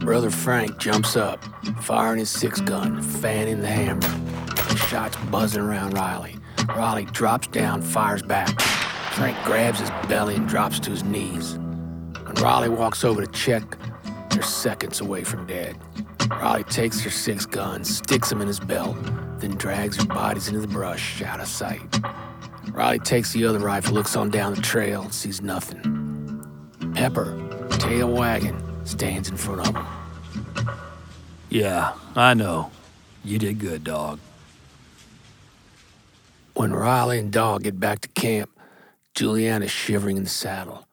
[0.00, 1.44] Brother Frank jumps up,
[1.82, 4.00] firing his six gun, fanning the hammer.
[4.00, 6.36] The shots buzzing around Riley.
[6.68, 8.58] Riley drops down, fires back.
[9.12, 11.58] Frank grabs his belly and drops to his knees.
[11.58, 13.62] When Riley walks over to check,
[14.30, 15.76] they're seconds away from dead.
[16.30, 18.96] Riley takes their six guns, sticks them in his belt,
[19.38, 21.80] then drags their bodies into the brush, out of sight.
[22.70, 25.82] Riley takes the other rifle, looks on down the trail, and sees nothing.
[26.94, 27.38] Pepper,
[27.70, 29.86] tail wagging, stands in front of him.
[31.50, 32.70] Yeah, I know.
[33.22, 34.18] You did good, dog.
[36.54, 38.50] When Riley and Dog get back to camp,
[39.14, 40.86] Juliana's shivering in the saddle.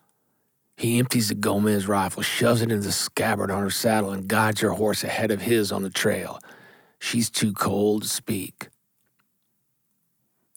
[0.81, 4.61] He empties the Gomez rifle, shoves it into the scabbard on her saddle, and guides
[4.61, 6.39] her horse ahead of his on the trail.
[6.97, 8.69] She's too cold to speak.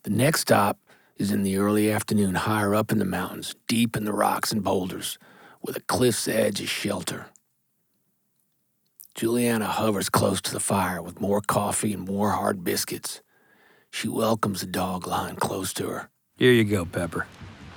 [0.04, 0.78] The next stop
[1.18, 4.64] is in the early afternoon, higher up in the mountains, deep in the rocks and
[4.64, 5.18] boulders,
[5.60, 7.26] with a cliff's edge as shelter.
[9.14, 13.20] Juliana hovers close to the fire with more coffee and more hard biscuits.
[13.90, 16.08] She welcomes the dog lying close to her.
[16.38, 17.26] Here you go, Pepper.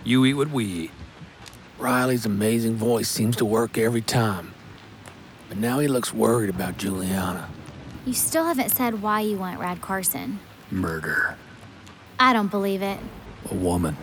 [0.05, 0.91] You eat what we eat.
[1.79, 4.53] Riley's amazing voice seems to work every time.
[5.47, 7.49] But now he looks worried about Juliana.
[8.05, 10.39] You still haven't said why you want Rad Carson.
[10.71, 11.37] Murder.
[12.19, 12.99] I don't believe it.
[13.51, 13.95] A woman.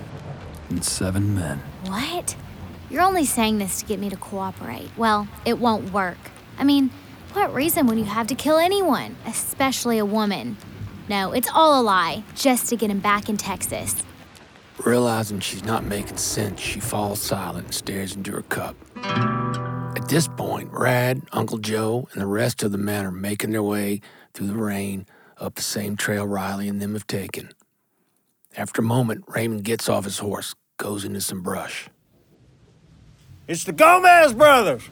[0.71, 1.63] And seven men.
[1.87, 2.37] What?
[2.91, 4.91] You're only saying this to get me to cooperate.
[4.97, 6.19] Well, it won't work.
[6.59, 6.91] I mean,
[7.33, 10.57] what reason would you have to kill anyone, especially a woman?
[11.09, 14.05] No, it's all a lie, just to get him back in Texas.
[14.83, 18.77] Realizing she's not making sense, she falls silent and stares into her cup.
[19.97, 23.63] At this point, Rad, Uncle Joe, and the rest of the men are making their
[23.63, 24.01] way
[24.33, 25.07] through the rain
[25.39, 27.51] up the same trail Riley and them have taken.
[28.57, 31.89] After a moment, Raymond gets off his horse, goes into some brush.
[33.47, 34.83] It's the Gomez brothers.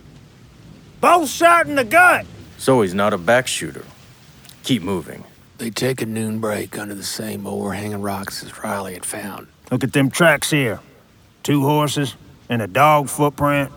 [1.01, 2.27] Both shot in the gut.
[2.59, 3.85] So he's not a back shooter.
[4.63, 5.25] Keep moving.
[5.59, 9.49] They take a noon break under the same overhanging rocks as Riley had found.
[9.73, 10.81] Look at them tracks here.
[11.43, 12.15] Two horses
[12.51, 13.73] and a dog footprint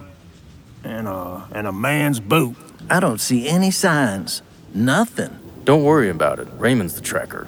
[0.84, 2.58] and a and a man's boot.
[2.90, 4.42] I don't see any signs.
[4.74, 5.40] Nothing.
[5.64, 6.50] Don't worry about it.
[6.58, 7.48] Raymond's the tracker.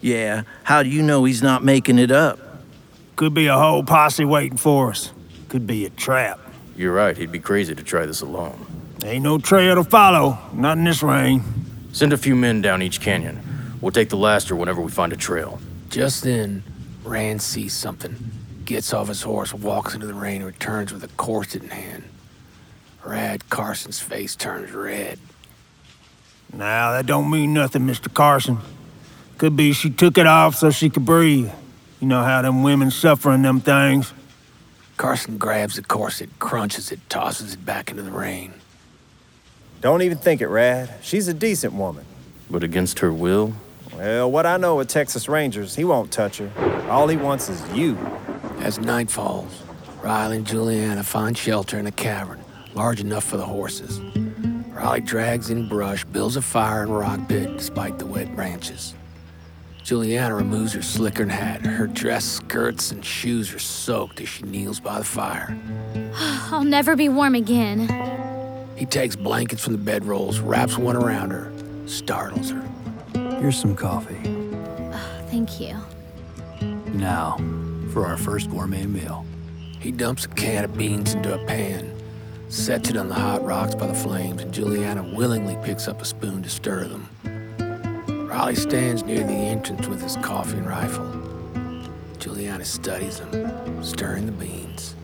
[0.00, 2.38] Yeah, how do you know he's not making it up?
[3.16, 5.10] Could be a whole posse waiting for us.
[5.48, 6.38] Could be a trap.
[6.76, 7.16] You're right.
[7.16, 8.66] He'd be crazy to try this alone.
[9.04, 10.38] Ain't no trail to follow.
[10.54, 11.42] Not in this rain.
[11.92, 13.40] Send a few men down each canyon.
[13.80, 15.60] We'll take the laster whenever we find a trail.
[15.88, 16.62] Just then,
[17.10, 18.14] Rand sees something,
[18.64, 22.04] gets off his horse, walks into the rain, and returns with a corset in hand.
[23.04, 25.18] Rad Carson's face turns red.
[26.52, 28.14] Now, that don't mean nothing, Mr.
[28.14, 28.58] Carson.
[29.38, 31.50] Could be she took it off so she could breathe.
[31.98, 34.12] You know how them women suffering them things.
[34.96, 38.54] Carson grabs the corset, crunches it, tosses it back into the rain.
[39.80, 40.94] Don't even think it, Rad.
[41.02, 42.04] She's a decent woman.
[42.48, 43.54] But against her will?
[44.00, 46.50] Well, what I know of Texas Rangers, he won't touch her.
[46.88, 47.98] All he wants is you.
[48.60, 49.62] As night falls,
[50.02, 52.42] Riley and Juliana find shelter in a cavern
[52.72, 54.00] large enough for the horses.
[54.68, 58.94] Riley drags in brush, builds a fire in a rock pit despite the wet branches.
[59.82, 61.60] Juliana removes her slicker and hat.
[61.60, 65.54] Her dress, skirts, and shoes are soaked as she kneels by the fire.
[66.14, 67.80] I'll never be warm again.
[68.76, 71.52] He takes blankets from the bedrolls, wraps one around her,
[71.84, 72.66] startles her.
[73.40, 74.20] Here's some coffee.
[74.92, 75.74] Ah, thank you.
[76.92, 77.38] Now,
[77.90, 79.24] for our first gourmet meal.
[79.80, 81.90] He dumps a can of beans into a pan,
[82.50, 86.04] sets it on the hot rocks by the flames, and Juliana willingly picks up a
[86.04, 88.28] spoon to stir them.
[88.28, 91.10] Riley stands near the entrance with his coffee and rifle.
[92.18, 94.94] Juliana studies him, stirring the beans.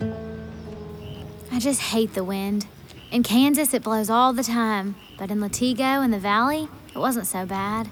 [1.50, 2.66] I just hate the wind.
[3.10, 7.26] In Kansas, it blows all the time, but in Latigo in the valley, it wasn't
[7.26, 7.88] so bad.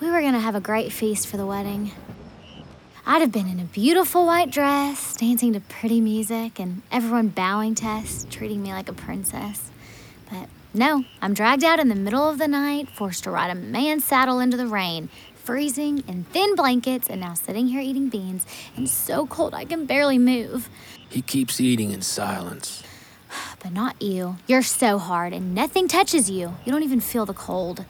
[0.00, 1.90] We were gonna have a great feast for the wedding.
[3.04, 7.74] I'd have been in a beautiful white dress, dancing to pretty music, and everyone bowing
[7.76, 9.72] to us, treating me like a princess.
[10.30, 13.56] But no, I'm dragged out in the middle of the night, forced to ride a
[13.56, 18.46] man's saddle into the rain, freezing in thin blankets, and now sitting here eating beans,
[18.76, 20.68] and so cold I can barely move.
[21.08, 22.84] He keeps eating in silence.
[23.60, 24.36] But not you.
[24.46, 26.54] You're so hard, and nothing touches you.
[26.64, 27.84] You don't even feel the cold.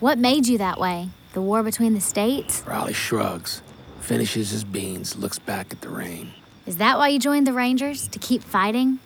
[0.00, 1.08] What made you that way?
[1.32, 2.62] The war between the states?
[2.64, 3.62] Riley shrugs,
[4.00, 6.30] finishes his beans, looks back at the rain.
[6.66, 8.06] Is that why you joined the Rangers?
[8.08, 9.00] To keep fighting?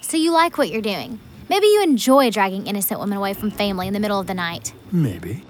[0.00, 1.20] So you like what you're doing?
[1.50, 4.72] Maybe you enjoy dragging innocent women away from family in the middle of the night.
[4.90, 5.44] Maybe.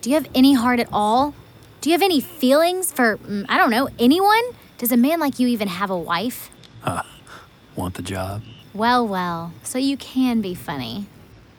[0.00, 1.34] Do you have any heart at all?
[1.80, 4.42] Do you have any feelings for, mm, I don't know, anyone?
[4.78, 6.50] Does a man like you even have a wife?
[6.80, 7.04] Huh.
[7.76, 8.42] Want the job?
[8.74, 11.06] Well, well, so you can be funny.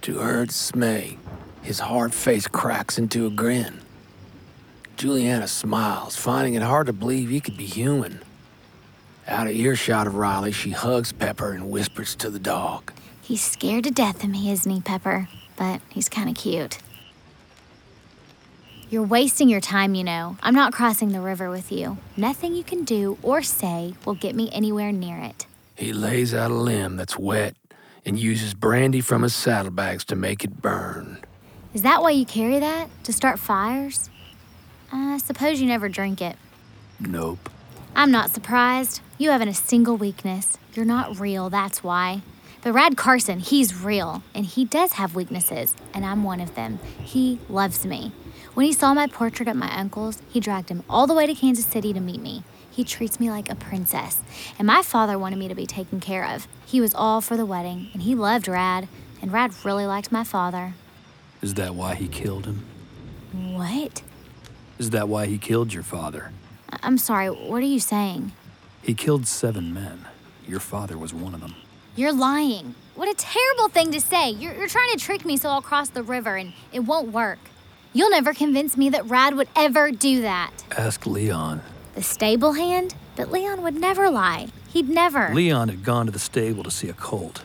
[0.02, 1.18] To her dismay,
[1.62, 3.82] his hard face cracks into a grin.
[4.98, 8.22] Juliana smiles, finding it hard to believe he could be human.
[9.28, 12.92] Out of earshot of Riley, she hugs Pepper and whispers to the dog.
[13.22, 15.30] He's scared to death of me, isn't he, Pepper?
[15.56, 16.80] But he's kind of cute.
[18.90, 20.36] You're wasting your time, you know.
[20.42, 22.00] I'm not crossing the river with you.
[22.18, 25.46] Nothing you can do or say will get me anywhere near it.
[25.76, 27.56] He lays out a limb that's wet
[28.04, 31.20] and uses brandy from his saddlebags to make it burn.
[31.72, 32.90] Is that why you carry that?
[33.04, 34.10] To start fires?
[34.92, 36.36] I suppose you never drink it.
[37.00, 37.48] Nope.
[37.96, 39.02] I'm not surprised.
[39.20, 40.58] You haven't a single weakness.
[40.74, 42.22] You're not real, that's why.
[42.62, 46.80] But Rad Carson, he's real, and he does have weaknesses, and I'm one of them.
[47.04, 48.14] He loves me.
[48.56, 51.36] When he saw my portrait at my uncle's, he dragged him all the way to
[51.36, 52.44] Kansas City to meet me.
[52.72, 54.24] He treats me like a princess,
[54.58, 56.48] and my father wanted me to be taken care of.
[56.66, 58.88] He was all for the wedding, and he loved Rad,
[59.22, 60.74] and Rad really liked my father.
[61.42, 62.66] Is that why he killed him?
[63.32, 64.02] What?
[64.78, 66.32] Is that why he killed your father?
[66.72, 68.32] I- I'm sorry, what are you saying?
[68.82, 70.06] He killed seven men.
[70.48, 71.56] Your father was one of them.
[71.96, 72.76] You're lying.
[72.96, 74.32] What a terrible thing to say.
[74.32, 77.40] You're, you're trying to trick me so I'll cross the river, and it won't work.
[77.94, 80.52] You'll never convince me that Rad would ever do that.
[80.78, 81.62] Ask Leon.
[81.96, 82.96] The stable hand?
[83.16, 84.48] But Leon would never lie.
[84.70, 85.34] He'd never.
[85.34, 87.44] Leon had gone to the stable to see a colt.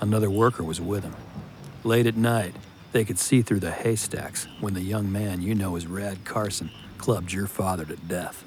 [0.00, 1.14] Another worker was with him.
[1.82, 2.54] Late at night,
[2.96, 6.70] they could see through the haystacks when the young man you know as Rad Carson
[6.96, 8.42] clubbed your father to death.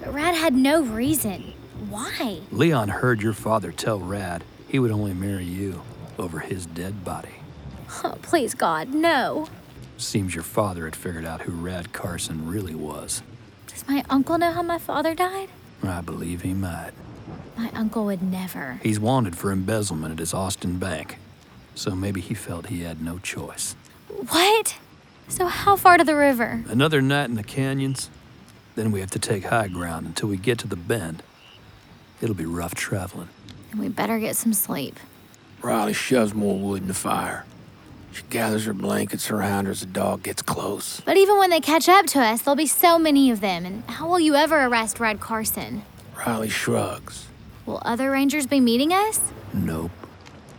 [0.00, 1.52] But Rad had no reason.
[1.90, 2.40] Why?
[2.50, 5.82] Leon heard your father tell Rad he would only marry you
[6.18, 7.34] over his dead body.
[8.02, 9.48] Oh, please, God, no.
[9.98, 13.22] Seems your father had figured out who Rad Carson really was.
[13.66, 15.50] Does my uncle know how my father died?
[15.82, 16.92] I believe he might.
[17.58, 18.80] My uncle would never.
[18.82, 21.18] He's wanted for embezzlement at his Austin bank,
[21.74, 23.76] so maybe he felt he had no choice.
[24.28, 24.76] What?
[25.28, 26.62] So, how far to the river?
[26.68, 28.10] Another night in the canyons,
[28.74, 31.22] then we have to take high ground until we get to the bend.
[32.20, 33.28] It'll be rough traveling.
[33.70, 34.98] And we better get some sleep.
[35.62, 37.46] Riley shoves more wood in the fire.
[38.12, 41.00] She gathers her blankets around her as the dog gets close.
[41.00, 43.66] But even when they catch up to us, there'll be so many of them.
[43.66, 45.82] And how will you ever arrest Red Carson?
[46.24, 47.26] Riley shrugs.
[47.66, 49.20] Will other rangers be meeting us?
[49.52, 49.90] Nope.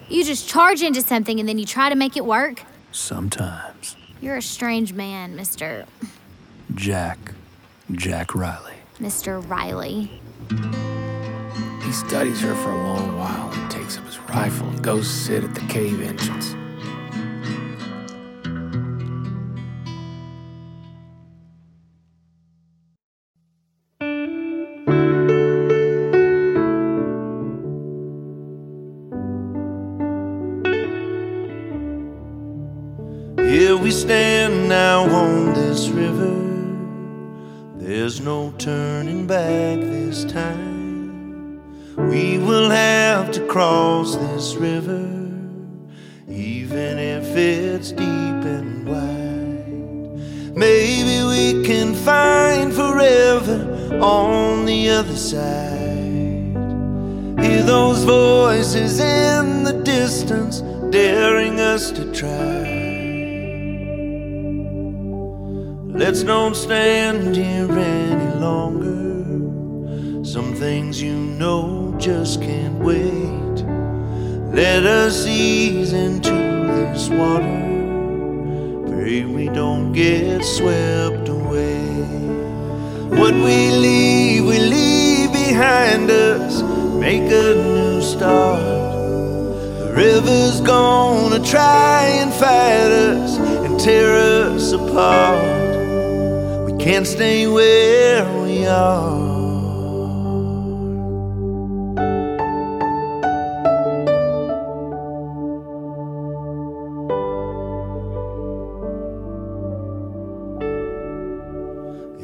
[0.07, 2.61] You just charge into something and then you try to make it work?
[2.91, 3.95] Sometimes.
[4.21, 5.85] You're a strange man, Mr.
[6.75, 7.33] Jack.
[7.91, 8.73] Jack Riley.
[8.99, 9.47] Mr.
[9.49, 10.21] Riley.
[11.83, 15.43] He studies her for a long while and takes up his rifle and goes sit
[15.43, 16.55] at the cave entrance.
[35.75, 36.33] This river.
[37.75, 41.59] There's no turning back this time.
[41.97, 45.03] We will have to cross this river,
[46.29, 50.55] even if it's deep and wide.
[50.55, 56.55] Maybe we can find forever on the other side.
[57.43, 62.74] Hear those voices in the distance, daring us to try.
[65.97, 70.25] Let's don't stand here any longer.
[70.25, 73.55] Some things you know just can't wait.
[74.53, 77.61] Let us ease into this water.
[78.89, 81.79] Pray we don't get swept away.
[83.17, 86.61] What we leave, we leave behind us.
[86.99, 88.59] Make a new start.
[89.79, 95.64] The river's gonna try and fight us and tear us apart.
[96.85, 99.17] Can't stay where we are.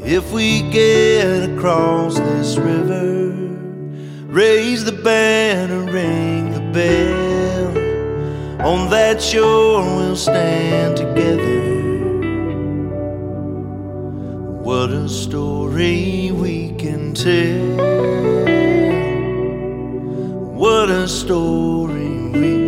[0.06, 3.32] If we get across this river,
[4.28, 8.68] raise the banner, ring the bell.
[8.68, 11.71] On that shore we'll stand together.
[14.64, 17.66] What a story we can tell.
[20.54, 22.61] What a story we'll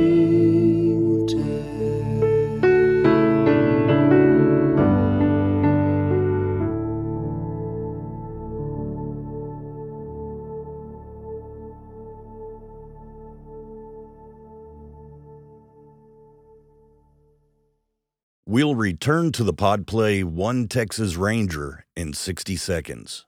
[18.54, 23.26] We'll return to the pod play One Texas Ranger in 60 seconds.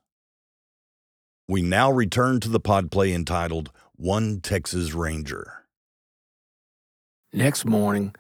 [1.48, 5.64] We now return to the pod play entitled One Texas Ranger.
[7.34, 8.14] Next morning,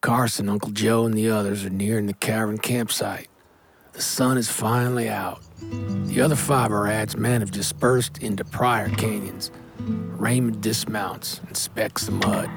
[0.00, 3.28] Carson, Uncle Joe, and the others are nearing the caravan campsite.
[3.92, 5.42] The sun is finally out.
[5.60, 9.52] The other five Arad's men have dispersed into prior canyons.
[9.78, 12.50] Raymond dismounts, and inspects the mud.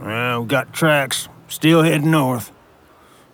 [0.00, 1.28] Well, we got tracks.
[1.48, 2.52] Still heading north.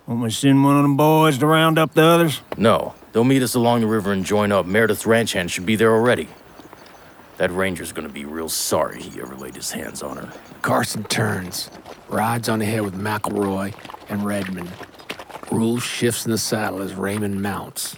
[0.07, 2.41] Want me to send one of them boys to round up the others?
[2.57, 4.67] No, they'll meet us along the river and join up.
[4.67, 6.29] Meredith ranch hand should be there already.
[7.37, 10.31] That ranger's gonna be real sorry he ever laid his hands on her.
[10.61, 11.71] Carson turns,
[12.07, 13.73] rides on ahead with McElroy
[14.07, 14.71] and Redmond.
[15.51, 17.97] Rule shifts in the saddle as Raymond mounts.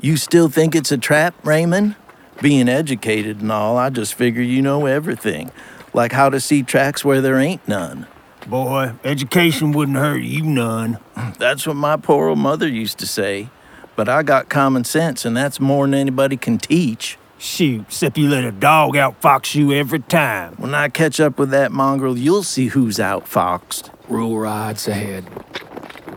[0.00, 1.96] You still think it's a trap, Raymond?
[2.40, 5.50] Being educated and all, I just figure you know everything.
[5.92, 8.06] Like how to see tracks where there ain't none.
[8.48, 10.98] Boy, education wouldn't hurt you none.
[11.36, 13.50] That's what my poor old mother used to say.
[13.94, 17.18] But I got common sense, and that's more than anybody can teach.
[17.36, 20.54] Shoot, except you let a dog outfox you every time.
[20.56, 23.90] When I catch up with that mongrel, you'll see who's outfoxed.
[24.08, 25.26] Rule rides ahead.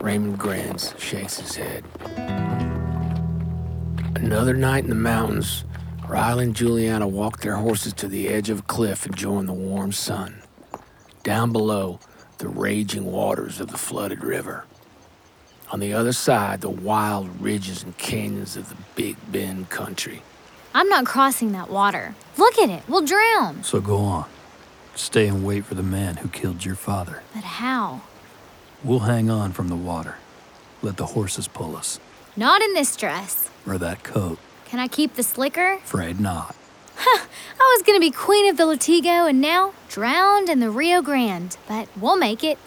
[0.00, 1.84] Raymond grins, shakes his head.
[4.16, 5.64] Another night in the mountains,
[6.08, 9.92] Riley and Juliana walk their horses to the edge of a cliff enjoying the warm
[9.92, 10.42] sun.
[11.22, 12.00] Down below,
[12.42, 14.64] the raging waters of the flooded river.
[15.70, 20.22] On the other side, the wild ridges and canyons of the Big Bend country.
[20.74, 22.16] I'm not crossing that water.
[22.36, 22.82] Look at it.
[22.88, 23.62] We'll drown.
[23.62, 24.28] So go on.
[24.96, 27.22] Stay and wait for the man who killed your father.
[27.32, 28.00] But how?
[28.82, 30.16] We'll hang on from the water.
[30.82, 32.00] Let the horses pull us.
[32.36, 33.48] Not in this dress.
[33.68, 34.40] Or that coat.
[34.64, 35.74] Can I keep the slicker?
[35.74, 36.56] Afraid not.
[36.98, 41.56] I was gonna be queen of the Latigo and now drowned in the Rio Grande.
[41.68, 42.58] But we'll make it.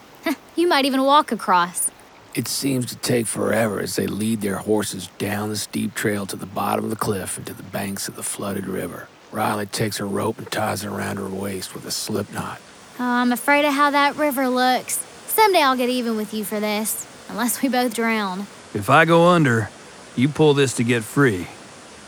[0.55, 1.91] you might even walk across.
[2.33, 6.35] It seems to take forever as they lead their horses down the steep trail to
[6.35, 9.07] the bottom of the cliff and to the banks of the flooded river.
[9.31, 12.59] Riley takes a rope and ties it around her waist with a slip knot.
[12.99, 14.97] Oh, I'm afraid of how that river looks.
[15.27, 18.47] Someday I'll get even with you for this, unless we both drown.
[18.73, 19.69] If I go under,
[20.15, 21.47] you pull this to get free.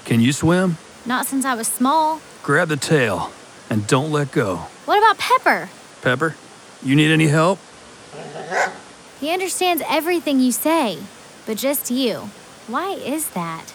[0.05, 0.77] Can you swim?
[1.07, 2.19] Not since I was small.
[2.43, 3.31] Grab the tail
[3.69, 4.57] and don't let go.
[4.83, 5.69] What about Pepper?
[6.01, 6.35] Pepper,
[6.83, 7.59] you need any help?
[9.21, 10.99] He understands everything you say,
[11.45, 12.29] but just you.
[12.67, 13.73] Why is that?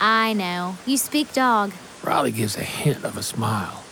[0.00, 0.76] I know.
[0.86, 1.72] You speak dog.
[2.04, 3.82] Riley gives a hint of a smile.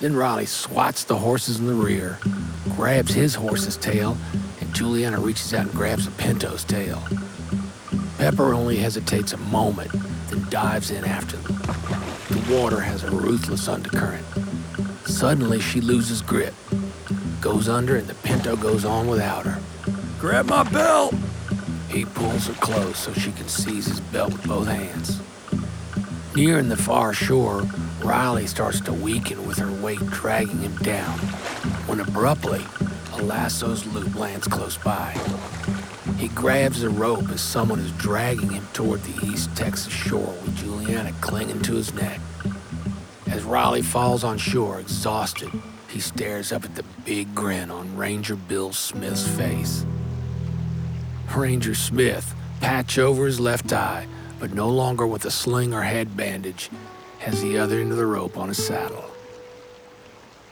[0.00, 2.18] Then Riley swats the horses in the rear,
[2.76, 4.16] grabs his horse's tail,
[4.60, 7.02] and Juliana reaches out and grabs the pinto's tail.
[8.16, 9.90] Pepper only hesitates a moment,
[10.28, 11.56] then dives in after them.
[12.28, 14.24] The water has a ruthless undercurrent.
[15.04, 16.54] Suddenly, she loses grip,
[17.40, 19.60] goes under, and the pinto goes on without her.
[20.18, 21.14] Grab my belt!
[21.88, 25.20] He pulls her close so she can seize his belt with both hands.
[26.36, 27.62] Nearing the far shore,
[28.02, 31.18] Riley starts to weaken with her weight dragging him down,
[31.88, 32.64] when abruptly,
[33.12, 35.14] a lasso's loop lands close by.
[36.18, 40.56] He grabs the rope as someone is dragging him toward the East Texas shore with
[40.56, 42.18] Juliana clinging to his neck.
[43.28, 45.48] As Riley falls on shore, exhausted,
[45.86, 49.86] he stares up at the big grin on Ranger Bill Smith's face.
[51.36, 54.08] Ranger Smith, patch over his left eye,
[54.40, 56.68] but no longer with a sling or head bandage,
[57.20, 59.04] has the other end of the rope on his saddle.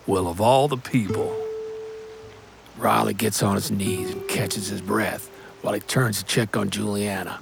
[0.07, 1.37] Well, of all the people.
[2.79, 5.29] Riley gets on his knees and catches his breath
[5.67, 7.41] while he turns to check on Juliana.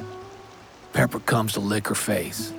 [0.95, 2.55] Pepper comes to lick her face.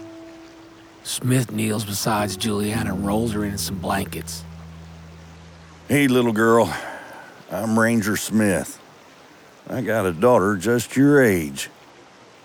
[1.02, 4.44] Smith kneels beside Juliana and rolls her in some blankets.
[5.88, 6.72] Hey, little girl.
[7.50, 8.80] I'm Ranger Smith.
[9.68, 11.72] I got a daughter just your age.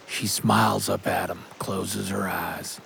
[0.06, 2.80] She smiles up at him, closes her eyes.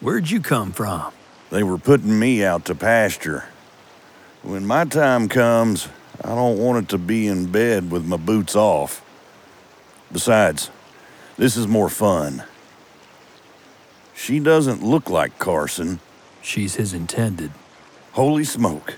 [0.00, 1.12] Where'd you come from?
[1.50, 3.44] They were putting me out to pasture.
[4.42, 5.86] When my time comes,
[6.24, 9.02] I don't want it to be in bed with my boots off.
[10.12, 10.70] Besides,
[11.36, 12.44] this is more fun.
[14.14, 16.00] She doesn't look like Carson.
[16.40, 17.52] She's his intended.
[18.12, 18.94] Holy smoke.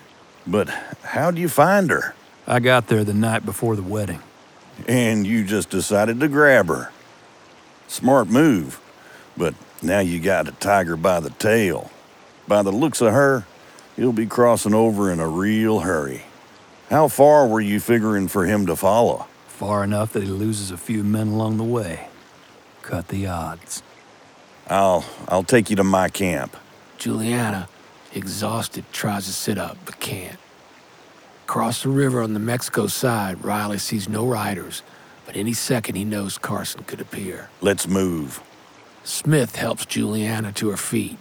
[0.46, 0.68] But
[1.02, 2.14] how do you find her?
[2.46, 4.20] I got there the night before the wedding.
[4.86, 6.92] And you just decided to grab her.
[7.88, 8.80] Smart move.
[9.36, 11.90] But now you got a tiger by the tail.
[12.46, 13.44] By the looks of her,
[13.96, 16.22] he'll be crossing over in a real hurry.
[16.90, 19.26] How far were you figuring for him to follow?
[19.58, 22.06] Far enough that he loses a few men along the way.
[22.82, 23.82] Cut the odds.
[24.68, 26.56] I'll I'll take you to my camp.
[26.96, 27.68] Juliana,
[28.14, 30.38] exhausted, tries to sit up but can't.
[31.42, 34.84] Across the river on the Mexico side, Riley sees no riders,
[35.26, 37.50] but any second he knows Carson could appear.
[37.60, 38.40] Let's move.
[39.02, 41.18] Smith helps Juliana to her feet,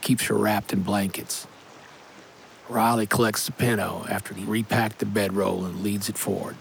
[0.00, 1.48] keeps her wrapped in blankets.
[2.68, 6.54] Riley collects the pinto after he repacked the bedroll and leads it forward.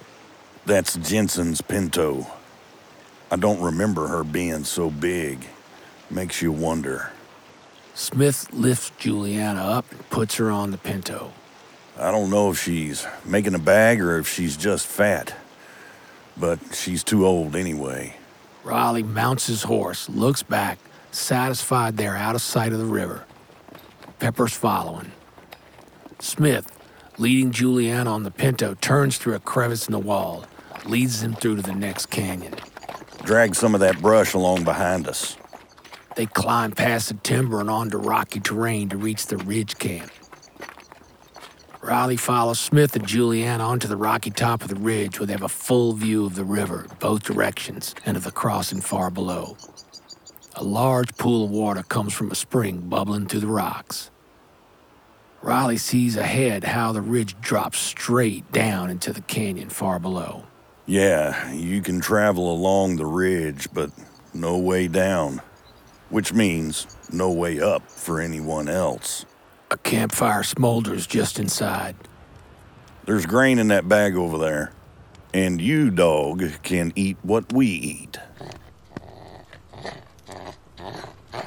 [0.70, 2.28] That's Jensen's Pinto.
[3.32, 5.48] I don't remember her being so big.
[6.12, 7.12] Makes you wonder.
[7.96, 11.34] Smith lifts Juliana up and puts her on the pinto.
[11.98, 15.36] I don't know if she's making a bag or if she's just fat.
[16.38, 18.16] But she's too old anyway.
[18.64, 20.78] Riley mounts his horse, looks back,
[21.10, 23.26] satisfied they're out of sight of the river.
[24.20, 25.14] Pepper's following.
[26.20, 26.72] Smith,
[27.18, 30.46] leading Juliana on the pinto, turns through a crevice in the wall,
[30.86, 32.56] leads them through to the next canyon.
[33.24, 35.38] Drag some of that brush along behind us.
[36.16, 40.12] They climb past the timber and onto rocky terrain to reach the ridge camp.
[41.82, 45.42] Riley follows Smith and Juliana onto the rocky top of the ridge where they have
[45.44, 49.56] a full view of the river in both directions and of the crossing far below.
[50.56, 54.12] A large pool of water comes from a spring bubbling through the rocks.
[55.42, 60.44] Riley sees ahead how the ridge drops straight down into the canyon far below.
[60.90, 63.92] Yeah, you can travel along the ridge, but
[64.34, 65.40] no way down.
[66.10, 69.24] Which means no way up for anyone else.
[69.70, 71.96] A campfire smolders just inside.
[73.06, 74.74] There's grain in that bag over there.
[75.32, 78.18] And you, dog, can eat what we eat.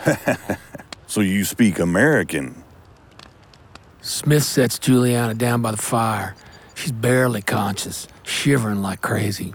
[1.09, 2.63] so you speak American?
[4.03, 6.37] Smith sets Juliana down by the fire.
[6.77, 9.55] She's barely conscious, shivering like crazy.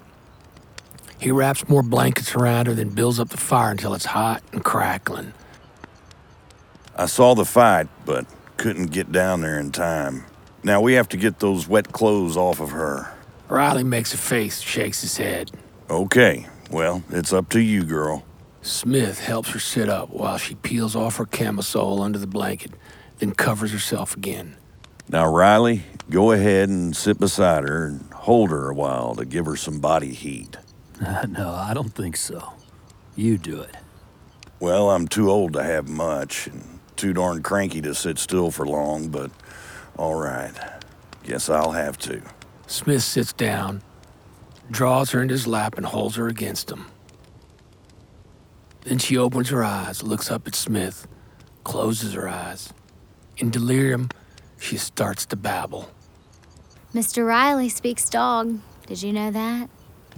[1.20, 4.64] He wraps more blankets around her, then builds up the fire until it's hot and
[4.64, 5.34] crackling.
[6.96, 8.26] I saw the fight, but
[8.58, 10.26] couldn't get down there in time.
[10.64, 13.14] Now we have to get those wet clothes off of her.
[13.50, 15.52] Riley makes a face, shakes his head.
[15.90, 18.26] Okay, well, it's up to you, girl.
[18.62, 22.72] Smith helps her sit up while she peels off her camisole under the blanket,
[23.20, 24.56] then covers herself again.
[25.10, 29.46] Now, Riley, go ahead and sit beside her and hold her a while to give
[29.46, 30.58] her some body heat.
[31.30, 32.56] no, I don't think so.
[33.16, 33.74] You do it.
[34.60, 38.66] Well, I'm too old to have much and too darn cranky to sit still for
[38.66, 39.32] long, but
[39.96, 40.52] all right.
[41.24, 42.22] Guess I'll have to.
[42.68, 43.82] Smith sits down.
[44.70, 46.88] draws her into his lap, and holds her against him.
[48.82, 51.08] Then she opens her eyes, looks up at Smith,
[51.64, 52.74] closes her eyes.
[53.38, 54.10] In delirium,
[54.60, 55.90] she starts to babble.
[56.98, 57.28] Mr.
[57.28, 58.58] Riley speaks dog.
[58.88, 59.70] Did you know that?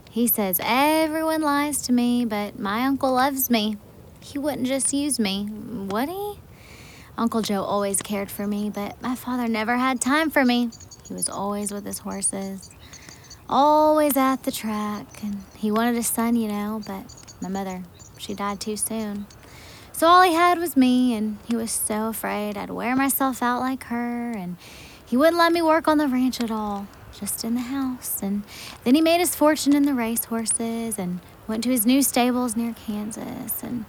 [0.09, 3.75] He says everyone lies to me, but my uncle loves me.
[4.21, 6.39] He wouldn't just use me, would he?
[7.17, 10.69] Uncle Joe always cared for me, but my father never had time for me.
[11.05, 12.69] He was always with his horses,
[13.49, 17.84] always at the track, and he wanted a son, you know, but my mother,
[18.17, 19.25] she died too soon.
[19.91, 23.59] So all he had was me, and he was so afraid I'd wear myself out
[23.59, 24.55] like her, and
[25.10, 26.88] he wouldn't let me work on the ranch at all,
[27.20, 28.20] just in the house.
[28.22, 28.43] And
[28.84, 32.55] then he made his fortune in the race horses and went to his new stables
[32.55, 33.86] near Kansas, and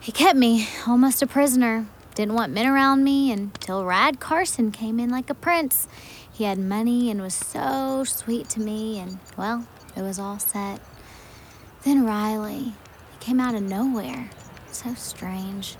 [0.00, 1.86] he kept me almost a prisoner.
[2.14, 5.86] Didn't want men around me until Rad Carson came in like a prince.
[6.32, 10.80] He had money and was so sweet to me, and well, it was all set.
[11.84, 12.72] Then Riley,
[13.10, 14.30] he came out of nowhere.
[14.70, 15.76] So strange.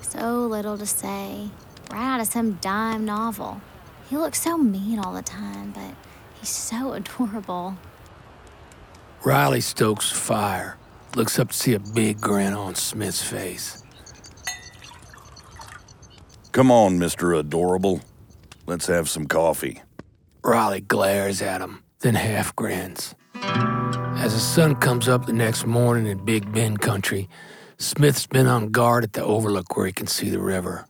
[0.00, 1.50] So little to say.
[1.90, 3.60] Right out of some dime novel.
[4.08, 5.94] He looks so mean all the time, but
[6.34, 7.76] he's so adorable.
[9.24, 10.76] Riley stokes fire,
[11.16, 13.82] looks up to see a big grin on Smith's face.
[16.52, 17.38] Come on, Mr.
[17.38, 18.02] Adorable.
[18.66, 19.82] Let's have some coffee.
[20.44, 23.14] Riley glares at him, then half grins.
[23.34, 27.28] As the sun comes up the next morning in Big Bend country,
[27.78, 30.86] Smith's been on guard at the overlook where he can see the river.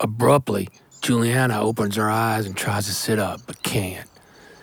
[0.00, 0.68] Abruptly,
[1.00, 4.08] Juliana opens her eyes and tries to sit up, but can't.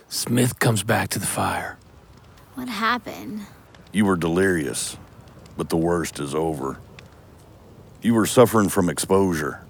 [0.09, 1.77] Smith comes back to the fire.
[2.55, 3.41] What happened?
[3.91, 4.97] You were delirious,
[5.57, 6.79] but the worst is over.
[8.01, 9.61] You were suffering from exposure.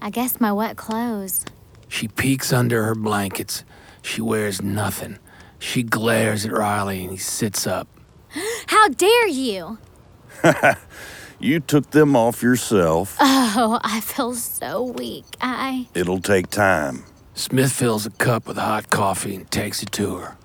[0.00, 1.44] I guess my wet clothes.
[1.88, 3.64] She peeks under her blankets.
[4.02, 5.18] She wears nothing.
[5.58, 7.88] She glares at Riley and he sits up.
[8.66, 9.78] How dare you?
[11.42, 13.16] you took them off yourself.
[13.20, 15.24] Oh, I feel so weak.
[15.40, 15.88] I.
[15.94, 17.04] It'll take time.
[17.34, 20.36] Smith fills a cup with hot coffee and takes it to her.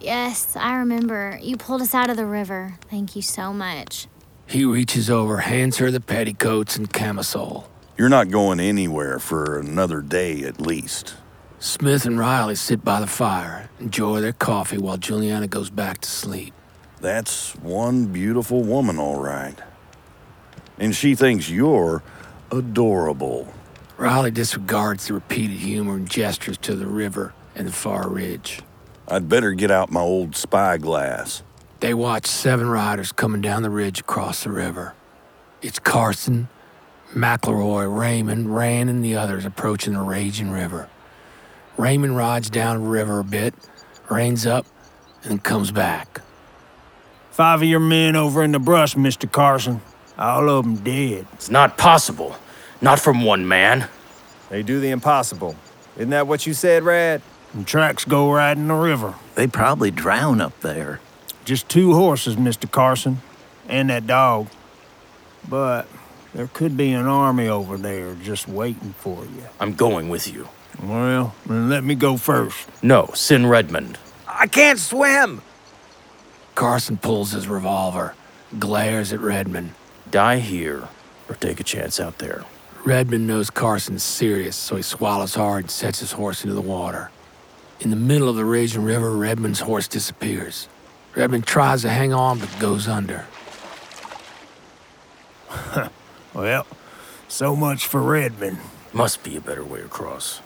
[0.00, 1.38] Yes, I remember.
[1.42, 2.76] You pulled us out of the river.
[2.90, 4.06] Thank you so much.
[4.46, 7.68] He reaches over, hands her the petticoats and camisole.
[7.96, 11.14] You're not going anywhere for another day at least.
[11.58, 16.08] Smith and Riley sit by the fire, enjoy their coffee while Juliana goes back to
[16.08, 16.52] sleep.
[17.00, 19.58] That's one beautiful woman, all right.
[20.78, 22.02] And she thinks you're
[22.50, 23.52] adorable.
[23.96, 28.60] Riley disregards the repeated humor and gestures to the river and the far ridge.
[29.08, 31.42] I'd better get out my old spyglass.
[31.80, 34.94] They watch seven riders coming down the ridge across the river.
[35.62, 36.48] It's Carson,
[37.14, 40.88] McElroy, Raymond, Rand, and the others approaching the raging river.
[41.76, 43.54] Raymond rides down the river a bit,
[44.10, 44.66] reins up,
[45.24, 46.20] and comes back.
[47.30, 49.30] Five of your men over in the brush, Mr.
[49.30, 49.80] Carson.
[50.18, 51.26] All of them dead.
[51.34, 52.36] It's not possible.
[52.80, 53.88] Not from one man.
[54.48, 55.56] They do the impossible.
[55.96, 57.22] Isn't that what you said, Rad?
[57.52, 59.14] And tracks go right in the river.
[59.34, 61.00] They probably drown up there.
[61.44, 62.70] Just two horses, Mr.
[62.70, 63.20] Carson,
[63.68, 64.48] and that dog.
[65.48, 65.86] But
[66.34, 69.44] there could be an army over there just waiting for you.
[69.60, 70.48] I'm going with you.
[70.82, 72.68] Well, then let me go first.
[72.82, 73.98] No, Sin Redmond.
[74.28, 75.40] I can't swim!
[76.54, 78.14] Carson pulls his revolver,
[78.58, 79.72] glares at Redmond.
[80.10, 80.88] Die here,
[81.28, 82.44] or take a chance out there.
[82.84, 87.10] Redmond knows Carson's serious, so he swallows hard and sets his horse into the water.
[87.80, 90.68] In the middle of the raging river, Redmond's horse disappears.
[91.16, 93.26] Redmond tries to hang on but goes under.
[96.34, 96.66] well,
[97.28, 98.58] so much for Redmond.
[98.92, 100.40] Must be a better way across.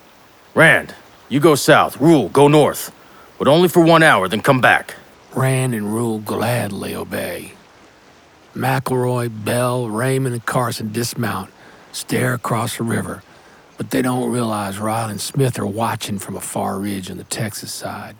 [0.54, 0.94] Rand,
[1.28, 2.00] you go south.
[2.00, 2.92] Rule, go north.
[3.38, 4.96] But only for one hour, then come back.
[5.34, 7.52] Rand and Rule gladly obey.
[8.55, 11.51] McElroy, Bell, Raymond, and Carson dismount,
[11.92, 13.22] stare across the river,
[13.76, 17.24] but they don't realize Riley and Smith are watching from a far ridge on the
[17.24, 18.16] Texas side.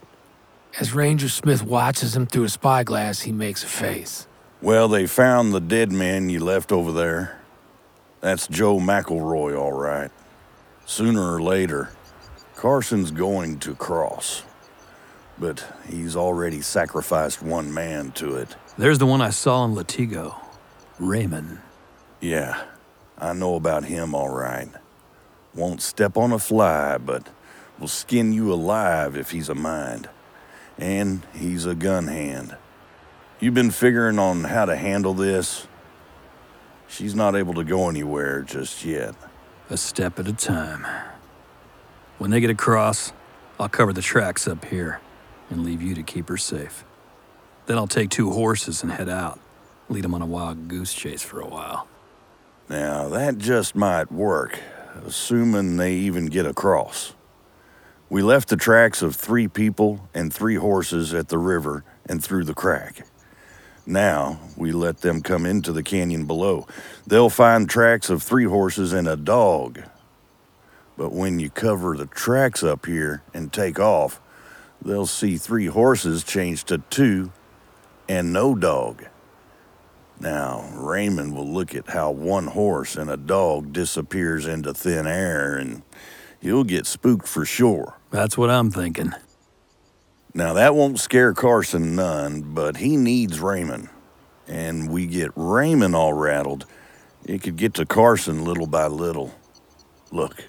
[0.79, 4.27] As Ranger Smith watches them through a spyglass, he makes a face.
[4.61, 7.41] Well, they found the dead man you left over there.
[8.21, 10.11] That's Joe McElroy, all right.
[10.85, 11.89] Sooner or later,
[12.55, 14.43] Carson's going to cross.
[15.41, 18.55] But he's already sacrificed one man to it.
[18.77, 20.35] There's the one I saw in Latigo.
[20.99, 21.57] Raymond.
[22.19, 22.61] Yeah,
[23.17, 24.69] I know about him all right.
[25.55, 27.27] Won't step on a fly, but
[27.79, 30.07] will skin you alive if he's a mind.
[30.77, 32.55] And he's a gun hand.
[33.39, 35.67] You've been figuring on how to handle this?
[36.87, 39.15] She's not able to go anywhere just yet.
[39.71, 40.85] A step at a time.
[42.19, 43.11] When they get across,
[43.59, 45.01] I'll cover the tracks up here.
[45.51, 46.83] And leave you to keep her safe.
[47.67, 49.39] Then I'll take two horses and head out,
[49.89, 51.87] lead them on a wild goose chase for a while.
[52.69, 54.59] Now, that just might work,
[55.05, 57.13] assuming they even get across.
[58.09, 62.45] We left the tracks of three people and three horses at the river and through
[62.45, 63.05] the crack.
[63.85, 66.65] Now, we let them come into the canyon below.
[67.05, 69.81] They'll find tracks of three horses and a dog.
[70.97, 74.20] But when you cover the tracks up here and take off,
[74.81, 77.31] they'll see three horses change to two
[78.07, 79.05] and no dog.
[80.19, 85.55] Now, Raymond will look at how one horse and a dog disappears into thin air
[85.55, 85.81] and
[86.39, 87.97] he'll get spooked for sure.
[88.11, 89.13] That's what I'm thinking.
[90.33, 93.89] Now, that won't scare Carson none, but he needs Raymond.
[94.47, 96.65] And we get Raymond all rattled,
[97.25, 99.33] it could get to Carson little by little.
[100.11, 100.43] Look,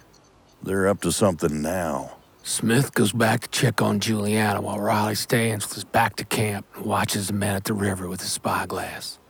[0.63, 2.17] they're up to something now.
[2.45, 6.67] Smith goes back to check on Juliana while Riley stands with his back to camp
[6.75, 9.21] and watches the men at the river with his spyglass.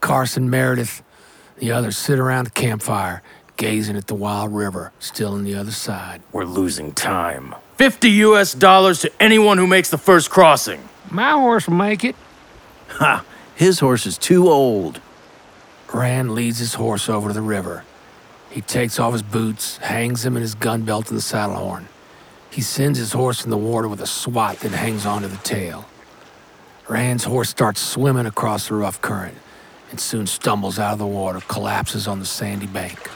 [0.00, 1.04] Carson, Meredith,
[1.58, 3.22] the others sit around the campfire,
[3.56, 6.22] gazing at the wild river still on the other side.
[6.32, 7.54] We're losing time.
[7.76, 10.88] 50 US dollars to anyone who makes the first crossing.
[11.10, 12.16] My horse will make it.
[12.88, 13.24] Ha!
[13.54, 15.00] His horse is too old.
[15.92, 17.84] Rand leads his horse over to the river.
[18.50, 21.88] He takes off his boots, hangs them in his gun belt in the saddle horn.
[22.54, 25.86] He sends his horse in the water with a swat that hangs onto the tail.
[26.88, 29.36] Rand's horse starts swimming across the rough current
[29.90, 33.10] and soon stumbles out of the water, collapses on the sandy bank.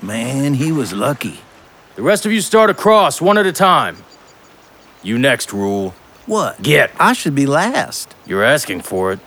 [0.00, 1.40] Man, he was lucky.
[1.96, 3.98] The rest of you start across, one at a time.
[5.02, 5.94] You next, Rule.
[6.24, 6.62] What?
[6.62, 6.92] Get.
[6.98, 8.14] I should be last.
[8.24, 9.20] You're asking for it.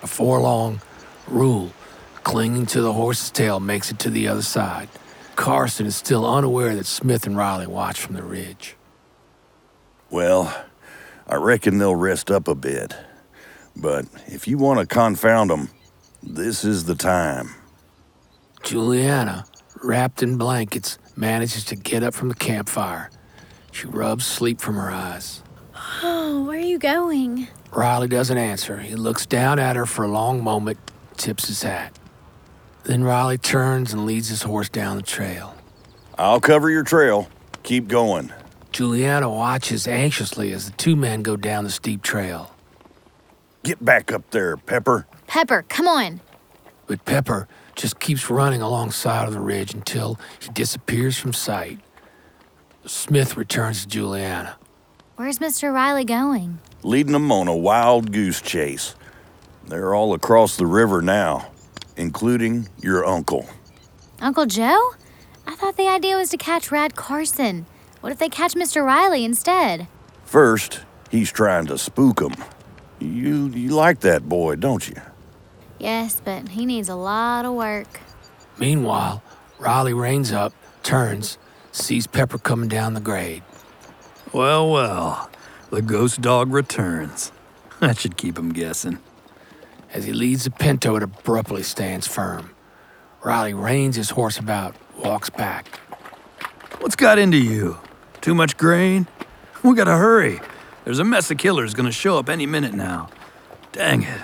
[0.00, 0.80] Before long,
[1.26, 1.72] Rule,
[2.22, 4.88] clinging to the horse's tail, makes it to the other side.
[5.36, 8.76] Carson is still unaware that Smith and Riley watch from the ridge.
[10.10, 10.54] Well,
[11.26, 12.94] I reckon they'll rest up a bit.
[13.74, 15.70] But if you want to confound them,
[16.22, 17.54] this is the time.
[18.62, 19.46] Juliana,
[19.82, 23.10] wrapped in blankets, manages to get up from the campfire.
[23.72, 25.42] She rubs sleep from her eyes.
[26.02, 27.48] Oh, where are you going?
[27.72, 28.78] Riley doesn't answer.
[28.78, 30.78] He looks down at her for a long moment,
[31.16, 31.98] tips his hat.
[32.84, 35.54] Then Riley turns and leads his horse down the trail.
[36.18, 37.28] I'll cover your trail.
[37.62, 38.32] Keep going.
[38.72, 42.54] Juliana watches anxiously as the two men go down the steep trail.
[43.62, 45.06] Get back up there, Pepper.
[45.26, 46.20] Pepper, come on.
[46.86, 51.78] But Pepper just keeps running alongside of the ridge until he disappears from sight.
[52.84, 54.56] Smith returns to Juliana.
[55.16, 55.72] Where's Mr.
[55.72, 56.58] Riley going?
[56.82, 58.96] Leading them on a wild goose chase.
[59.64, 61.51] They're all across the river now,
[62.02, 63.48] including your uncle.
[64.20, 64.90] Uncle Joe?
[65.46, 67.66] I thought the idea was to catch Rad Carson.
[68.00, 68.84] What if they catch Mr.
[68.84, 69.86] Riley instead?
[70.24, 70.80] First,
[71.10, 72.34] he's trying to spook 'em.
[72.98, 74.96] You, you like that boy, don't you?
[75.78, 78.00] Yes, but he needs a lot of work.
[78.58, 79.22] Meanwhile,
[79.58, 81.38] Riley reins up, turns,
[81.72, 83.42] sees Pepper coming down the grade.
[84.32, 85.30] Well, well,
[85.70, 87.32] the ghost dog returns.
[87.80, 89.00] That should keep him guessing.
[89.92, 92.50] As he leads the pinto, it abruptly stands firm.
[93.22, 95.78] Riley reins his horse about, walks back.
[96.80, 97.78] What's got into you?
[98.20, 99.06] Too much grain?
[99.62, 100.40] We gotta hurry.
[100.84, 103.10] There's a mess of killers gonna show up any minute now.
[103.70, 104.20] Dang it.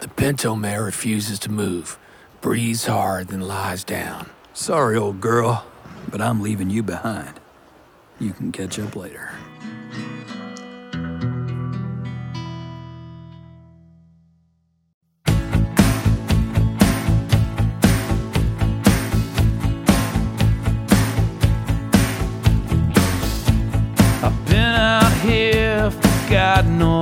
[0.00, 1.98] The pinto mare refuses to move,
[2.42, 4.28] breathes hard, then lies down.
[4.52, 5.64] Sorry, old girl,
[6.10, 7.40] but I'm leaving you behind.
[8.20, 9.32] You can catch up later.
[26.54, 26.93] God knows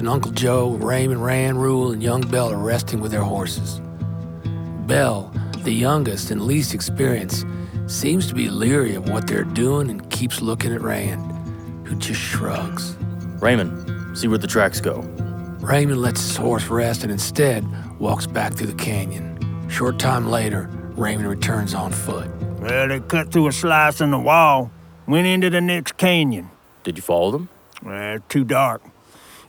[0.00, 3.82] Carson, Uncle Joe, Raymond, Rand, Rule, and young Bell are resting with their horses.
[4.86, 7.44] Bell, the youngest and least experienced,
[7.86, 11.20] seems to be leery of what they're doing and keeps looking at Rand,
[11.86, 12.96] who just shrugs.
[13.42, 15.00] Raymond, see where the tracks go.
[15.60, 17.62] Raymond lets his horse rest and instead
[17.98, 19.36] walks back through the canyon.
[19.68, 22.30] Short time later, Raymond returns on foot.
[22.60, 24.70] Well, they cut through a slice in the wall,
[25.06, 26.48] went into the next canyon.
[26.84, 27.50] Did you follow them?
[27.82, 28.80] Well, too dark.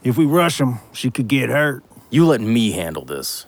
[0.03, 1.83] If we rush them, she could get hurt.
[2.09, 3.45] You let me handle this.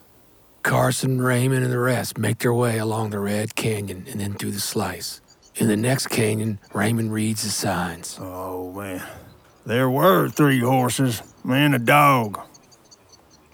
[0.61, 4.51] Carson, Raymond, and the rest make their way along the Red Canyon and then through
[4.51, 5.19] the slice.
[5.55, 8.17] In the next canyon, Raymond reads the signs.
[8.21, 9.03] Oh, man.
[9.65, 12.39] There were three horses and a dog.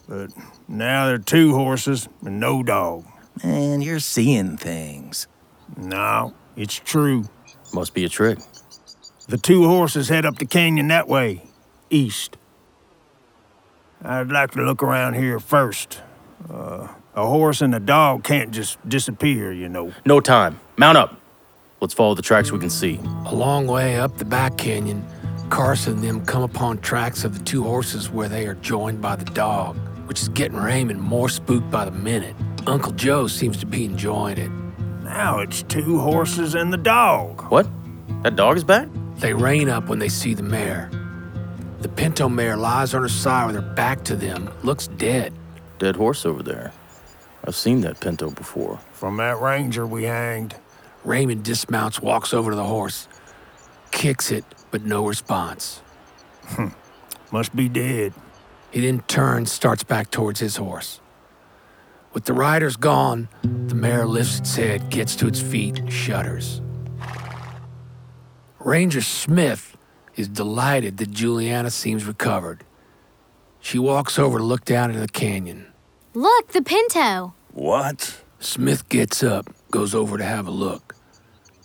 [0.07, 0.31] But
[0.67, 3.05] now there are two horses and no dog.
[3.43, 5.27] Man, you're seeing things.
[5.77, 7.25] No, it's true.
[7.73, 8.39] Must be a trick.
[9.27, 11.43] The two horses head up the canyon that way,
[11.89, 12.37] east.
[14.03, 16.01] I'd like to look around here first.
[16.49, 19.93] Uh, a horse and a dog can't just disappear, you know.
[20.05, 20.59] No time.
[20.77, 21.19] Mount up.
[21.81, 22.99] Let's follow the tracks we can see.
[23.25, 25.05] A long way up the back canyon,
[25.49, 29.15] Carson and them come upon tracks of the two horses where they are joined by
[29.15, 29.77] the dog,
[30.07, 32.35] which is getting Raymond more spooked by the minute.
[32.67, 34.51] Uncle Joe seems to be enjoying it.
[35.03, 37.41] Now it's two horses and the dog.
[37.49, 37.67] What?
[38.23, 38.87] That dog is back?
[39.17, 40.89] They rein up when they see the mare.
[41.81, 45.33] The pinto mare lies on her side with her back to them, looks dead.
[45.77, 46.73] Dead horse over there.
[47.45, 48.79] I've seen that pinto before.
[48.91, 50.55] From that ranger we hanged.
[51.05, 53.07] Raymond dismounts, walks over to the horse,
[53.91, 55.81] kicks it, but no response.
[56.47, 56.67] Hmm.
[57.31, 58.13] Must be dead.
[58.71, 60.99] He then turns, starts back towards his horse.
[62.11, 66.61] With the riders gone, the mare lifts its head, gets to its feet, shudders.
[68.59, 69.77] Ranger Smith
[70.19, 72.63] is delighted that Juliana seems recovered.
[73.61, 75.67] She walks over to look down into the canyon.
[76.13, 77.33] Look, the Pinto.
[77.53, 78.21] What?
[78.39, 80.95] Smith gets up, goes over to have a look.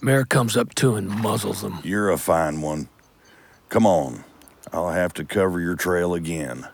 [0.00, 1.78] Mare comes up to him and muzzles him.
[1.82, 2.88] You're a fine one.
[3.68, 4.24] Come on.
[4.72, 6.66] I'll have to cover your trail again.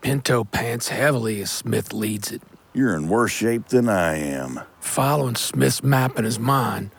[0.00, 2.42] Pinto pants heavily as Smith leads it.
[2.74, 4.60] You're in worse shape than I am.
[4.80, 6.90] Following Smith's map in his mind,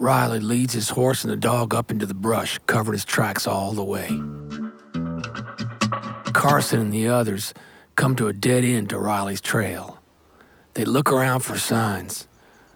[0.00, 3.72] Riley leads his horse and the dog up into the brush, covering his tracks all
[3.72, 4.08] the way.
[6.32, 7.52] Carson and the others
[7.96, 9.98] come to a dead end to Riley's trail.
[10.72, 12.26] They look around for signs.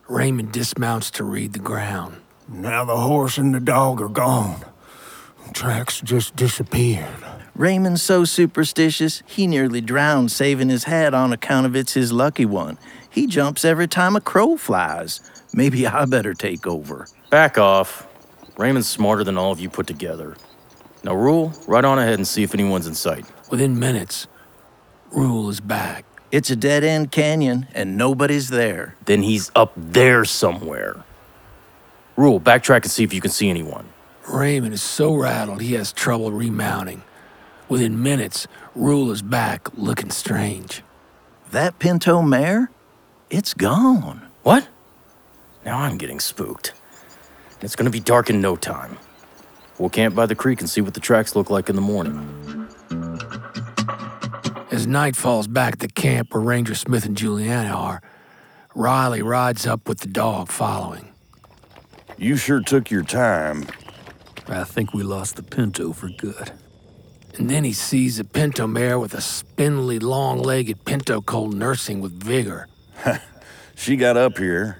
[0.07, 2.21] Raymond dismounts to read the ground.
[2.47, 4.63] Now the horse and the dog are gone.
[5.55, 7.25] Tracks just disappeared.
[7.57, 12.45] Raymond's so superstitious, he nearly drowned saving his hat on account of it's his lucky
[12.45, 12.79] one.
[13.09, 15.21] He jumps every time a crow flies.
[15.53, 17.07] Maybe I better take over.
[17.31, 18.09] Back off.
[18.57, 20.37] Raymond's smarter than all of you put together.
[21.05, 23.25] Now, Rule, right on ahead and see if anyone's in sight.
[23.51, 24.27] Within minutes,
[25.13, 26.05] Rule is back.
[26.33, 28.97] It's a dead end canyon, and nobody's there.
[29.05, 31.05] Then he's up there somewhere.
[32.17, 33.89] Rule, backtrack and see if you can see anyone.
[34.29, 37.03] Raymond is so rattled he has trouble remounting.
[37.69, 40.83] Within minutes, Rule is back, looking strange.
[41.51, 42.71] That pinto mare?
[43.31, 44.29] It's gone.
[44.43, 44.69] What?
[45.65, 46.75] Now I'm getting spooked.
[47.63, 48.99] It's gonna be dark in no time.
[49.79, 52.69] We'll camp by the creek and see what the tracks look like in the morning.
[54.71, 58.03] As night falls back at the camp where Ranger Smith and Juliana are,
[58.75, 61.13] Riley rides up with the dog following.
[62.19, 63.67] You sure took your time.
[64.49, 66.53] I think we lost the Pinto for good.
[67.37, 72.01] And then he sees a pinto mare with a spindly, long legged pinto colt nursing
[72.01, 72.69] with vigor.
[73.77, 74.79] She got up here.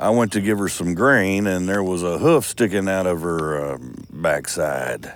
[0.00, 3.22] I went to give her some grain, and there was a hoof sticking out of
[3.22, 3.78] her uh,
[4.10, 5.12] backside.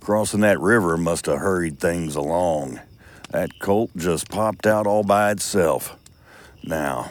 [0.00, 2.80] Crossing that river must have hurried things along.
[3.30, 5.96] That colt just popped out all by itself.
[6.64, 7.10] Now,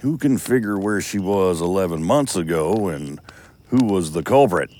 [0.00, 3.20] who can figure where she was 11 months ago and
[3.68, 4.70] who was the culprit?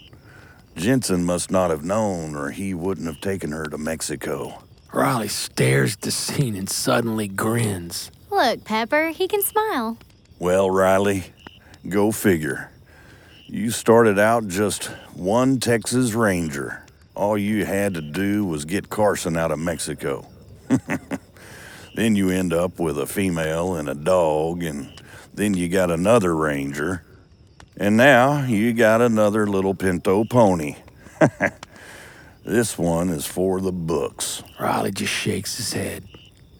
[0.76, 4.62] Jensen must not have known, or he wouldn't have taken her to Mexico.
[4.92, 8.10] Riley stares at the scene and suddenly grins.
[8.30, 9.98] Look, Pepper, he can smile.
[10.38, 11.32] Well, Riley,
[11.88, 12.70] go figure.
[13.46, 16.84] You started out just one Texas Ranger.
[17.14, 20.26] All you had to do was get Carson out of Mexico.
[21.94, 24.92] then you end up with a female and a dog, and
[25.34, 27.04] then you got another Ranger.
[27.80, 30.76] And now you got another little pinto pony.
[32.44, 34.42] this one is for the books.
[34.60, 36.04] Riley just shakes his head.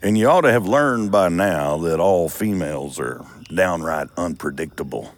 [0.01, 3.23] And you ought to have learned by now that all females are
[3.55, 5.14] downright unpredictable.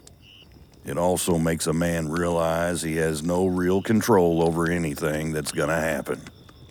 [0.84, 5.80] It also makes a man realize he has no real control over anything that's gonna
[5.80, 6.20] happen.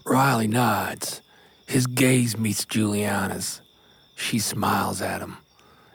[0.05, 1.21] Riley nods.
[1.67, 3.61] His gaze meets Juliana's.
[4.13, 5.37] She smiles at him.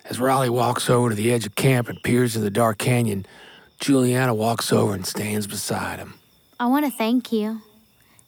[0.09, 3.26] As Riley walks over to the edge of camp and peers into the dark canyon,
[3.80, 6.14] Juliana walks over and stands beside him.
[6.61, 7.61] I want to thank you.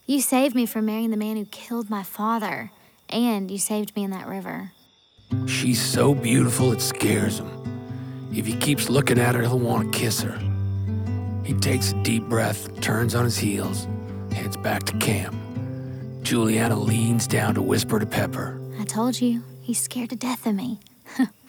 [0.05, 2.71] You saved me from marrying the man who killed my father,
[3.09, 4.71] and you saved me in that river.
[5.45, 8.29] She's so beautiful it scares him.
[8.33, 10.37] If he keeps looking at her, he'll want to kiss her.
[11.45, 13.87] He takes a deep breath, turns on his heels,
[14.33, 15.35] heads back to camp.
[16.23, 18.59] Juliana leans down to whisper to Pepper.
[18.79, 20.79] I told you, he's scared to death of me.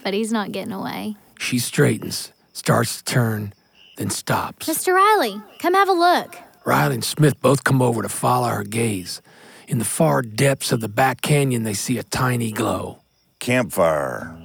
[0.03, 1.17] But he's not getting away.
[1.39, 3.53] She straightens, starts to turn,
[3.97, 4.69] then stops.
[4.69, 4.95] Mr.
[4.95, 6.37] Riley, come have a look.
[6.65, 9.23] Riley and Smith both come over to follow her gaze.
[9.69, 13.01] In the far depths of the back canyon, they see a tiny glow.
[13.39, 14.37] Campfire.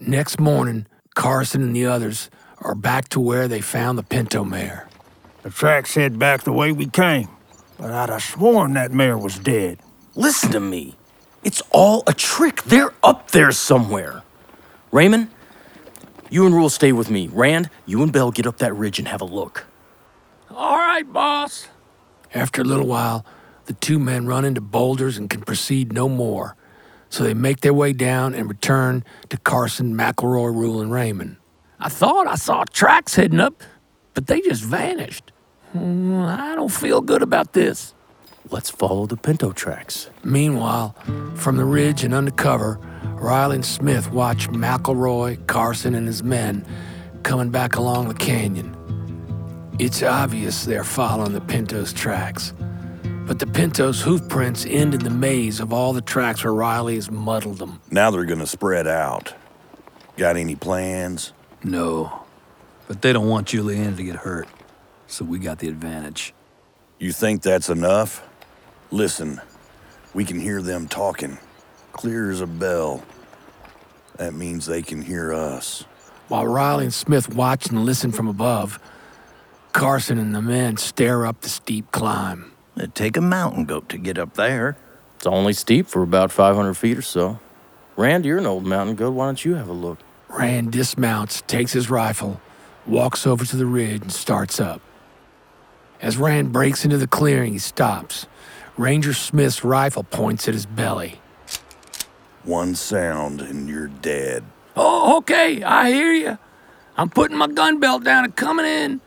[0.00, 2.30] Next morning, Carson and the others
[2.60, 4.88] are back to where they found the pinto mare.
[5.42, 7.28] The tracks head back the way we came,
[7.78, 9.78] but I'd have sworn that mare was dead.
[10.14, 10.96] Listen to me.
[11.44, 12.62] It's all a trick.
[12.64, 14.22] They're up there somewhere.
[14.90, 15.28] Raymond,
[16.30, 17.28] you and Rule stay with me.
[17.28, 19.66] Rand, you and Bell get up that ridge and have a look.
[20.50, 21.68] All right, boss.
[22.34, 23.24] After a little while,
[23.66, 26.56] the two men run into boulders and can proceed no more.
[27.10, 31.36] So they make their way down and return to Carson, McElroy, Rule, and Raymond.
[31.78, 33.62] I thought I saw tracks heading up,
[34.14, 35.30] but they just vanished.
[35.72, 37.93] Hmm, I don't feel good about this.
[38.50, 40.10] Let's follow the pinto tracks.
[40.22, 40.94] Meanwhile,
[41.34, 42.78] from the ridge and undercover,
[43.14, 46.66] Riley and Smith watch McElroy, Carson, and his men
[47.22, 48.76] coming back along the canyon.
[49.78, 52.52] It's obvious they're following the Pinto's tracks,
[53.26, 56.96] but the Pinto's hoof prints end in the maze of all the tracks where Riley
[56.96, 57.80] has muddled them.
[57.90, 59.34] Now they're gonna spread out.
[60.16, 61.32] Got any plans?
[61.64, 62.24] No.
[62.86, 64.46] But they don't want Juliana to get hurt,
[65.06, 66.34] so we got the advantage.
[66.98, 68.22] You think that's enough?
[68.90, 69.40] Listen,
[70.12, 71.38] we can hear them talking.
[71.92, 73.02] Clear as a bell.
[74.16, 75.84] That means they can hear us.
[76.28, 78.78] While Riley and Smith watch and listen from above,
[79.72, 82.52] Carson and the men stare up the steep climb.
[82.76, 84.76] It'd take a mountain goat to get up there.
[85.16, 87.40] It's only steep for about 500 feet or so.
[87.96, 89.10] Rand, you're an old mountain goat.
[89.10, 89.98] Why don't you have a look?
[90.28, 92.40] Rand dismounts, takes his rifle,
[92.86, 94.80] walks over to the ridge, and starts up.
[96.00, 98.26] As Rand breaks into the clearing, he stops.
[98.76, 101.20] Ranger Smith's rifle points at his belly.
[102.42, 104.44] One sound and you're dead.
[104.76, 106.38] Oh, okay, I hear you.
[106.96, 109.00] I'm putting my gun belt down and coming in.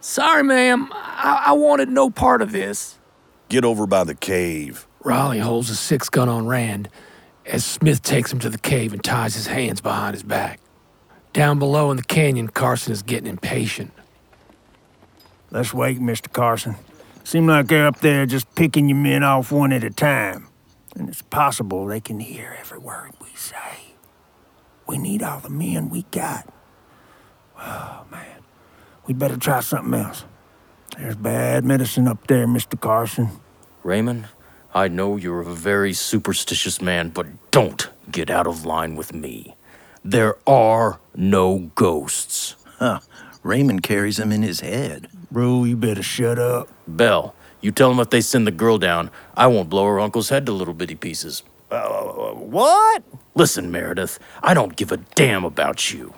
[0.00, 0.88] Sorry, ma'am.
[0.92, 2.98] I, I wanted no part of this.
[3.48, 4.86] Get over by the cave.
[5.02, 6.88] Riley holds a six gun on Rand
[7.44, 10.60] as Smith takes him to the cave and ties his hands behind his back.
[11.32, 13.92] Down below in the canyon, Carson is getting impatient.
[15.50, 16.32] Let's wait, Mr.
[16.32, 16.76] Carson.
[17.24, 20.48] Seem like they're up there just picking your men off one at a time.
[20.96, 23.94] And it's possible they can hear every word we say.
[24.86, 26.52] We need all the men we got.
[27.58, 28.42] Oh, man.
[29.06, 30.24] We'd better try something else.
[30.96, 32.78] There's bad medicine up there, Mr.
[32.80, 33.28] Carson.
[33.84, 34.26] Raymond,
[34.74, 39.56] I know you're a very superstitious man, but don't get out of line with me.
[40.04, 42.56] There are no ghosts.
[42.78, 43.00] Huh.
[43.42, 45.08] Raymond carries them in his head.
[45.30, 46.68] Bro, you better shut up.
[46.88, 50.28] Bell, you tell them if they send the girl down, I won't blow her uncle's
[50.28, 51.42] head to little bitty pieces.
[51.70, 53.02] Uh, what?
[53.34, 56.14] Listen, Meredith, I don't give a damn about you.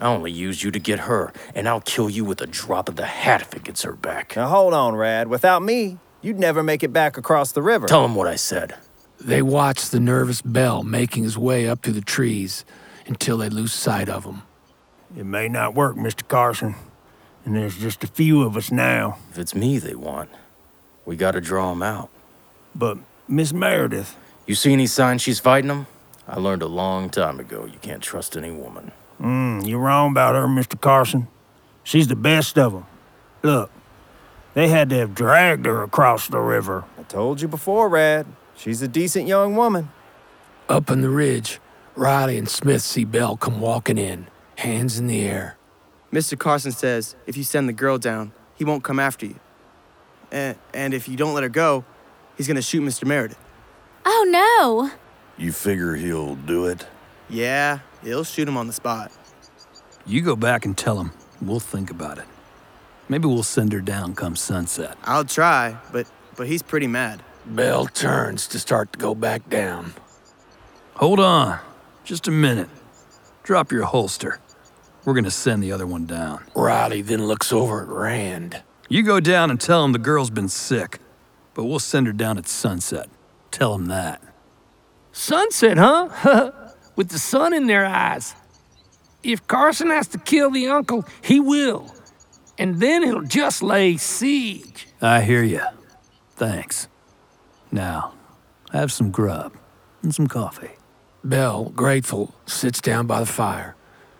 [0.00, 2.96] I only use you to get her, and I'll kill you with a drop of
[2.96, 4.36] the hat if it gets her back.
[4.36, 5.28] Now hold on, Rad.
[5.28, 7.86] Without me, you'd never make it back across the river.
[7.86, 8.76] Tell him what I said.
[9.20, 12.64] They watch the nervous Bell making his way up through the trees
[13.06, 14.42] until they lose sight of him.
[15.16, 16.26] It may not work, Mr.
[16.26, 16.76] Carson.
[17.48, 19.16] And there's just a few of us now.
[19.30, 20.28] If it's me they want,
[21.06, 22.10] we gotta draw 'em out.
[22.74, 24.16] But, Miss Meredith.
[24.44, 25.86] You see any signs she's fighting them?
[26.28, 28.92] I learned a long time ago you can't trust any woman.
[29.18, 30.78] Mm, you're wrong about her, Mr.
[30.78, 31.26] Carson.
[31.84, 32.84] She's the best of them.
[33.42, 33.70] Look,
[34.52, 36.84] they had to have dragged her across the river.
[36.98, 38.26] I told you before, Rad.
[38.58, 39.88] She's a decent young woman.
[40.68, 41.60] Up on the ridge,
[41.96, 44.26] Riley and Smith see Bell come walking in,
[44.56, 45.57] hands in the air.
[46.12, 46.38] Mr.
[46.38, 49.38] Carson says if you send the girl down, he won't come after you.
[50.32, 51.84] And, and if you don't let her go,
[52.36, 53.06] he's gonna shoot Mr.
[53.06, 53.38] Meredith.
[54.04, 54.90] Oh no!
[55.42, 56.86] You figure he'll do it?
[57.28, 59.12] Yeah, he'll shoot him on the spot.
[60.06, 61.12] You go back and tell him.
[61.42, 62.24] We'll think about it.
[63.08, 64.96] Maybe we'll send her down come sunset.
[65.04, 67.22] I'll try, but but he's pretty mad.
[67.44, 69.94] Bell turns to start to go back down.
[70.94, 71.58] Hold on.
[72.04, 72.68] Just a minute.
[73.42, 74.40] Drop your holster.
[75.08, 76.44] We're gonna send the other one down.
[76.54, 78.62] Riley then looks over at Rand.
[78.90, 80.98] You go down and tell him the girl's been sick,
[81.54, 83.08] but we'll send her down at sunset.
[83.50, 84.22] Tell him that.
[85.10, 86.10] Sunset, huh?
[86.96, 88.34] With the sun in their eyes.
[89.22, 91.90] If Carson has to kill the uncle, he will.
[92.58, 94.88] And then he'll just lay siege.
[95.00, 95.62] I hear you.
[96.36, 96.86] Thanks.
[97.72, 98.12] Now,
[98.72, 99.54] have some grub
[100.02, 100.72] and some coffee.
[101.24, 103.74] Bell, grateful, sits down by the fire.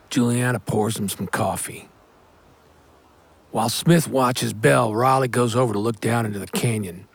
[0.09, 1.89] Juliana pours him some coffee.
[3.51, 7.07] While Smith watches Bell, Riley goes over to look down into the canyon.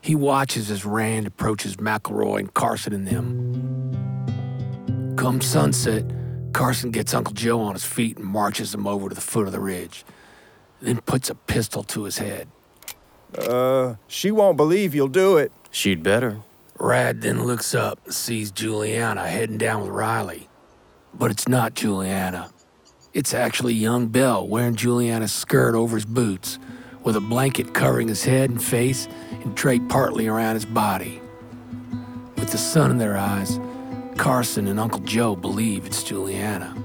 [0.00, 3.94] He watches as Rand approaches McElroy and Carson and them.
[5.16, 6.04] Come sunset,
[6.52, 9.52] Carson gets Uncle Joe on his feet and marches him over to the foot of
[9.52, 10.04] the ridge,
[10.80, 12.48] then puts a pistol to his head.
[13.36, 15.52] Uh, she won't believe you'll do it.
[15.70, 16.40] She'd better.
[16.78, 20.47] Rad then looks up and sees Juliana heading down with Riley.
[21.14, 22.50] But it's not Juliana.
[23.12, 26.58] It's actually young Bell wearing Juliana's skirt over his boots,
[27.02, 29.08] with a blanket covering his head and face
[29.42, 31.20] and draped partly around his body.
[32.36, 33.58] With the sun in their eyes,
[34.16, 36.76] Carson and Uncle Joe believe it's Juliana.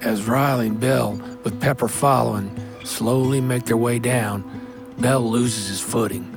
[0.00, 4.44] As Riley and Bell, with Pepper following, slowly make their way down,
[4.98, 6.36] Bell loses his footing.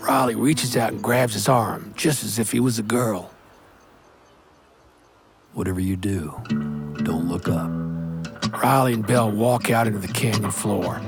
[0.00, 3.30] Riley reaches out and grabs his arm, just as if he was a girl.
[5.54, 6.34] Whatever you do,
[7.04, 7.70] don't look up.
[8.60, 11.00] Riley and Bell walk out into the canyon floor.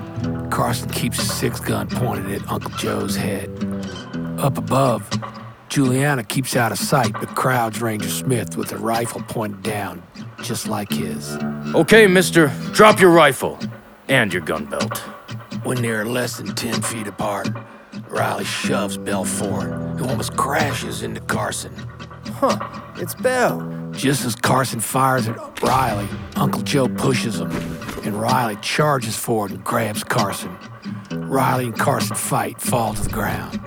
[0.53, 3.51] Carson keeps his six gun pointed at Uncle Joe's head.
[4.39, 5.11] Up above,
[5.69, 10.01] Juliana keeps out of sight but crowds Ranger Smith with a rifle pointed down,
[10.45, 11.37] just like his.
[11.75, 13.59] Okay, mister, drop your rifle
[14.09, 14.99] and your gun belt.
[15.65, 17.49] When they're less than 10 feet apart,
[18.09, 21.75] Riley shoves Bell forward, who almost crashes into Carson.
[22.35, 22.57] Huh,
[22.97, 23.86] it's Bell.
[23.97, 26.07] Just as Carson fires at Riley,
[26.37, 27.51] Uncle Joe pushes him,
[28.05, 30.55] and Riley charges forward and grabs Carson.
[31.11, 33.59] Riley and Carson fight, fall to the ground.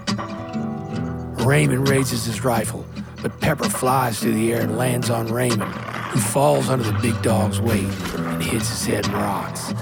[1.42, 2.86] Raymond raises his rifle,
[3.24, 5.74] but Pepper flies through the air and lands on Raymond,
[6.12, 9.74] who falls under the big dog's weight and hits his head in rocks.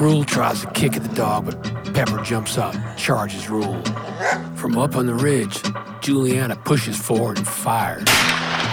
[0.00, 1.62] Rule tries to kick at the dog, but
[1.94, 3.82] Pepper jumps up, charges Rule.
[4.56, 5.62] From up on the ridge,
[6.00, 8.08] Juliana pushes forward and fires.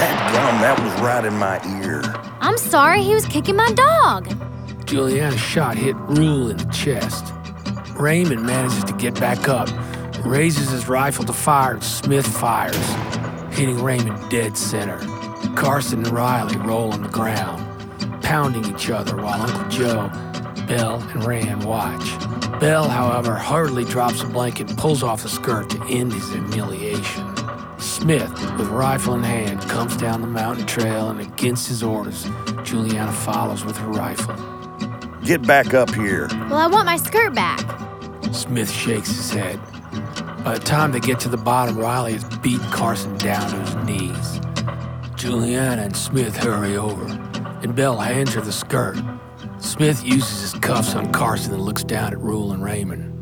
[0.01, 2.01] That gum, that was right in my ear.
[2.39, 4.35] I'm sorry he was kicking my dog.
[4.87, 7.31] Juliana's shot hit Rule in the chest.
[7.93, 9.69] Raymond manages to get back up,
[10.25, 12.75] raises his rifle to fire, and Smith fires,
[13.55, 14.97] hitting Raymond dead center.
[15.55, 17.63] Carson and Riley roll on the ground,
[18.23, 20.09] pounding each other while Uncle Joe,
[20.65, 22.59] Bell, and Rand watch.
[22.59, 27.40] Bell, however, hurriedly drops a blanket and pulls off the skirt to end his humiliation.
[28.01, 32.25] Smith, with rifle in hand, comes down the mountain trail, and against his orders,
[32.63, 34.33] Juliana follows with her rifle.
[35.23, 36.27] Get back up here.
[36.49, 37.59] Well, I want my skirt back.
[38.33, 39.59] Smith shakes his head.
[40.43, 43.75] By the time they get to the bottom, Riley has beat Carson down to his
[43.85, 44.39] knees.
[45.15, 47.05] Juliana and Smith hurry over,
[47.61, 48.97] and Bell hands her the skirt.
[49.59, 53.13] Smith uses his cuffs on Carson and looks down at Rule and Raymond.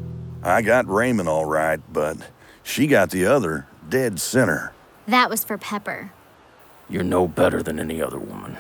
[0.42, 2.16] I got Raymond all right, but
[2.64, 4.74] she got the other dead center.
[5.08, 6.12] That was for Pepper.
[6.90, 8.58] You're no better than any other woman.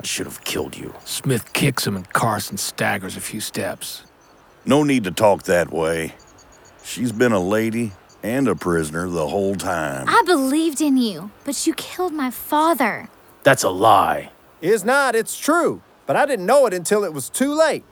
[0.00, 0.94] I should have killed you.
[1.04, 4.04] Smith kicks him and Carson staggers a few steps.
[4.66, 6.14] No need to talk that way.
[6.82, 7.92] She's been a lady
[8.22, 10.06] and a prisoner the whole time.
[10.08, 13.08] I believed in you, but you killed my father.
[13.42, 14.30] That's a lie.
[14.60, 15.82] Is not, it's true.
[16.06, 17.84] But I didn't know it until it was too late.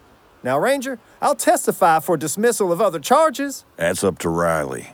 [0.42, 3.64] Now, Ranger, I'll testify for dismissal of other charges.
[3.76, 4.90] That's up to Riley.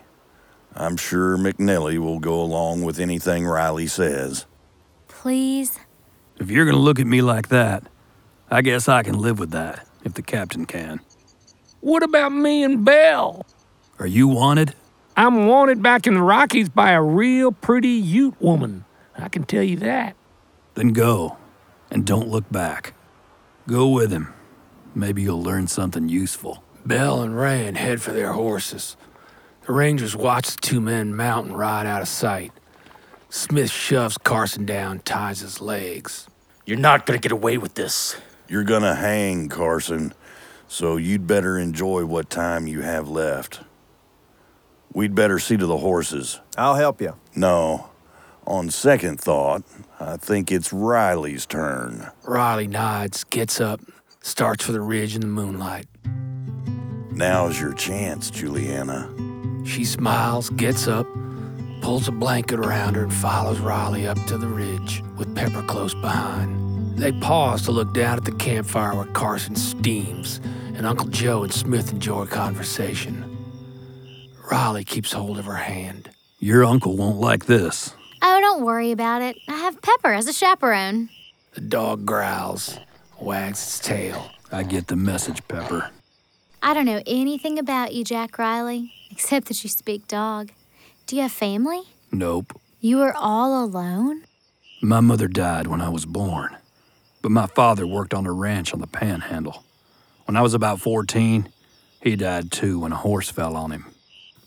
[0.74, 4.46] I'm sure McNelly will go along with anything Riley says.
[5.08, 5.78] Please?
[6.38, 7.84] If you're gonna look at me like that,
[8.50, 11.00] I guess I can live with that, if the captain can.
[11.80, 13.44] What about me and Bell?
[13.98, 14.74] Are you wanted?
[15.16, 18.84] I'm wanted back in the Rockies by a real pretty Ute woman.
[19.16, 20.14] I can tell you that.
[20.74, 21.36] Then go,
[21.90, 22.94] and don't look back.
[23.66, 24.32] Go with him.
[24.94, 26.62] Maybe you'll learn something useful.
[26.86, 28.96] Bell and Rand head for their horses.
[29.68, 32.52] The Rangers watch the two men mount and ride out of sight.
[33.28, 36.26] Smith shoves Carson down, ties his legs.
[36.64, 38.16] You're not gonna get away with this.
[38.48, 40.14] You're gonna hang, Carson,
[40.68, 43.60] so you'd better enjoy what time you have left.
[44.94, 46.40] We'd better see to the horses.
[46.56, 47.16] I'll help you.
[47.36, 47.90] No.
[48.46, 49.64] On second thought,
[50.00, 52.10] I think it's Riley's turn.
[52.24, 53.82] Riley nods, gets up,
[54.22, 55.88] starts for the ridge in the moonlight.
[57.10, 59.27] Now's your chance, Juliana.
[59.68, 61.06] She smiles, gets up,
[61.82, 65.92] pulls a blanket around her, and follows Riley up to the ridge with Pepper close
[65.92, 66.96] behind.
[66.96, 70.40] They pause to look down at the campfire where Carson steams
[70.74, 73.36] and Uncle Joe and Smith enjoy conversation.
[74.50, 76.10] Riley keeps hold of her hand.
[76.38, 77.94] Your uncle won't like this.
[78.22, 79.36] Oh, don't worry about it.
[79.48, 81.10] I have Pepper as a chaperone.
[81.52, 82.78] The dog growls,
[83.20, 84.30] wags its tail.
[84.50, 85.90] I get the message, Pepper.
[86.62, 90.52] I don't know anything about you, Jack Riley, except that you speak dog.
[91.08, 91.82] Do you have family?
[92.12, 92.56] Nope.
[92.80, 94.22] You are all alone?
[94.80, 96.56] My mother died when I was born,
[97.20, 99.64] but my father worked on a ranch on the panhandle.
[100.26, 101.48] When I was about 14,
[102.00, 103.86] he died too when a horse fell on him.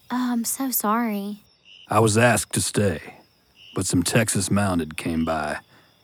[0.10, 1.44] Oh, I'm so sorry.
[1.90, 3.16] I was asked to stay,
[3.76, 5.58] but some Texas Mounted came by,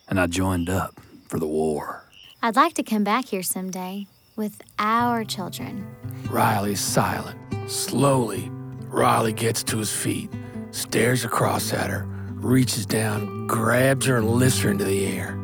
[0.10, 1.00] and I joined up
[1.30, 2.04] for the war.
[2.44, 5.88] I'd like to come back here someday with our children.
[6.30, 7.40] Riley's silent.
[7.68, 8.50] Slowly,
[8.88, 10.30] Riley gets to his feet,
[10.72, 15.38] stares across at her, reaches down, grabs her, and lifts her into the air.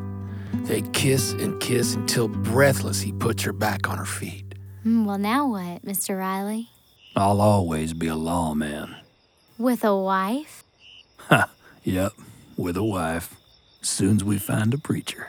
[0.64, 4.56] They kiss and kiss until breathless he puts her back on her feet.
[4.84, 6.18] Hmm, well, now what, Mr.
[6.18, 6.70] Riley?
[7.16, 8.96] I'll always be a lawman.
[9.58, 10.64] With a wife?
[11.18, 11.50] Ha,
[11.84, 12.14] yep,
[12.58, 13.36] with a wife.
[13.82, 15.28] Soon's we find a preacher.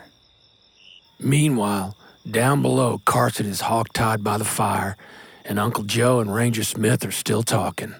[1.19, 1.97] Meanwhile,
[2.29, 4.95] down below, Carson is hog-tied by the fire,
[5.43, 7.95] and Uncle Joe and Ranger Smith are still talking.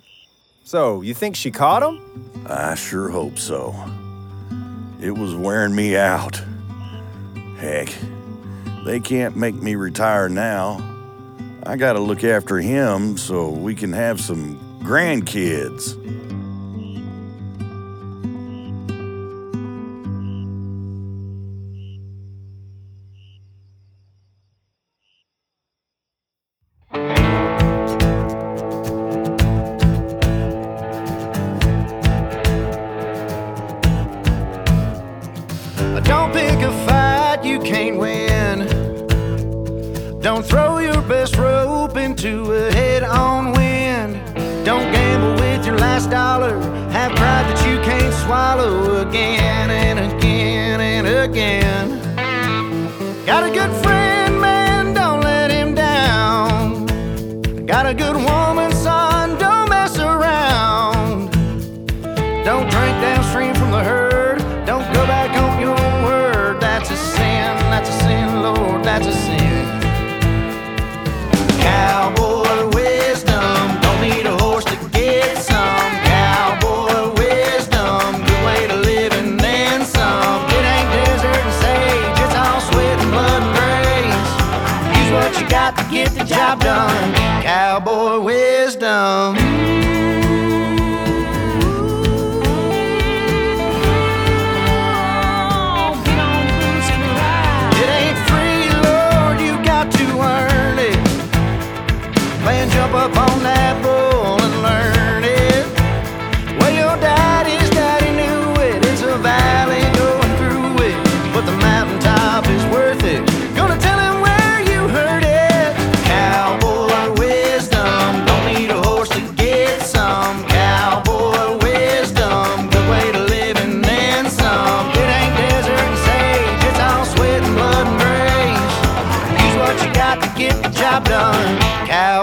[0.68, 2.02] So, you think she caught him?
[2.50, 3.76] I sure hope so.
[5.00, 6.42] It was wearing me out.
[7.60, 7.94] Heck,
[8.84, 10.82] they can't make me retire now.
[11.68, 15.94] I gotta look after him so we can have some grandkids.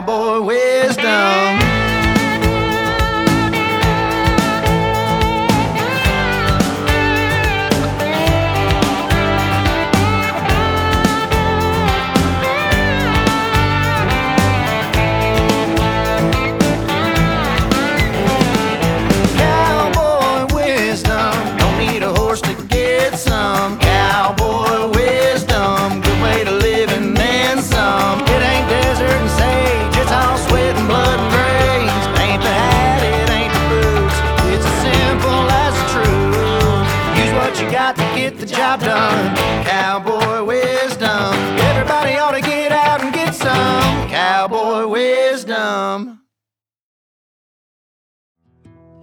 [0.05, 0.72] Cowboy wisdom.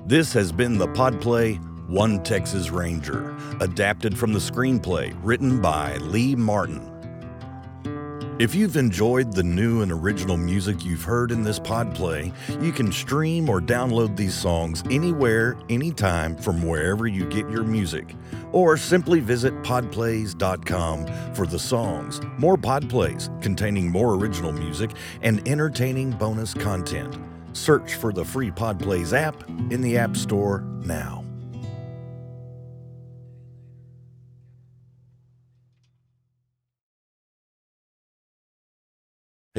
[0.10, 6.36] This has been the Podplay One Texas Ranger, adapted from the screenplay written by Lee
[6.36, 6.81] Martin.
[8.40, 12.91] If you've enjoyed the new and original music you've heard in this podplay, you can
[12.91, 18.15] stream or download these songs anywhere, anytime from wherever you get your music.
[18.52, 24.90] Or simply visit podplays.com for the songs, more podplays containing more original music,
[25.22, 27.15] and entertaining bonus content.
[27.54, 31.24] Search for the free Podplays app in the App Store now.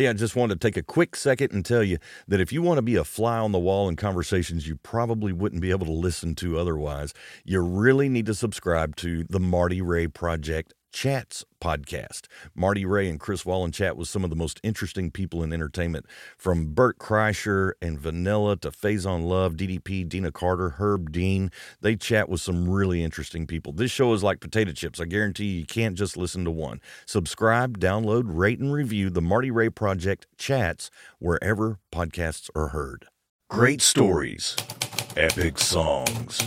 [0.01, 2.63] Hey, I just wanted to take a quick second and tell you that if you
[2.63, 5.85] want to be a fly on the wall in conversations you probably wouldn't be able
[5.85, 7.13] to listen to otherwise,
[7.45, 12.23] you really need to subscribe to the Marty Ray Project Chats podcast.
[12.55, 16.07] Marty Ray and Chris Wallen chat with some of the most interesting people in entertainment,
[16.37, 21.51] from Bert Kreischer and Vanilla to Faizon Love, DDP, Deana Carter, Herb Dean.
[21.81, 23.73] They chat with some really interesting people.
[23.73, 25.01] This show is like potato chips.
[25.01, 26.81] I guarantee you, you can't just listen to one.
[27.07, 33.07] Subscribe, download, rate, and review the Marty Ray Project Chats wherever podcasts are heard.
[33.49, 34.57] Great stories,
[35.17, 36.41] epic songs.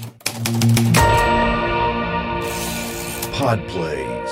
[3.33, 4.29] Pod plays.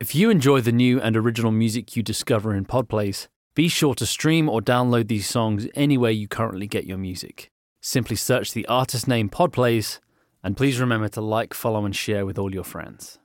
[0.00, 4.06] If you enjoy the new and original music you discover in Podplays, be sure to
[4.06, 7.52] stream or download these songs anywhere you currently get your music.
[7.80, 10.00] Simply search the artist name Podplays,
[10.42, 13.20] and please remember to like, follow, and share with all your friends.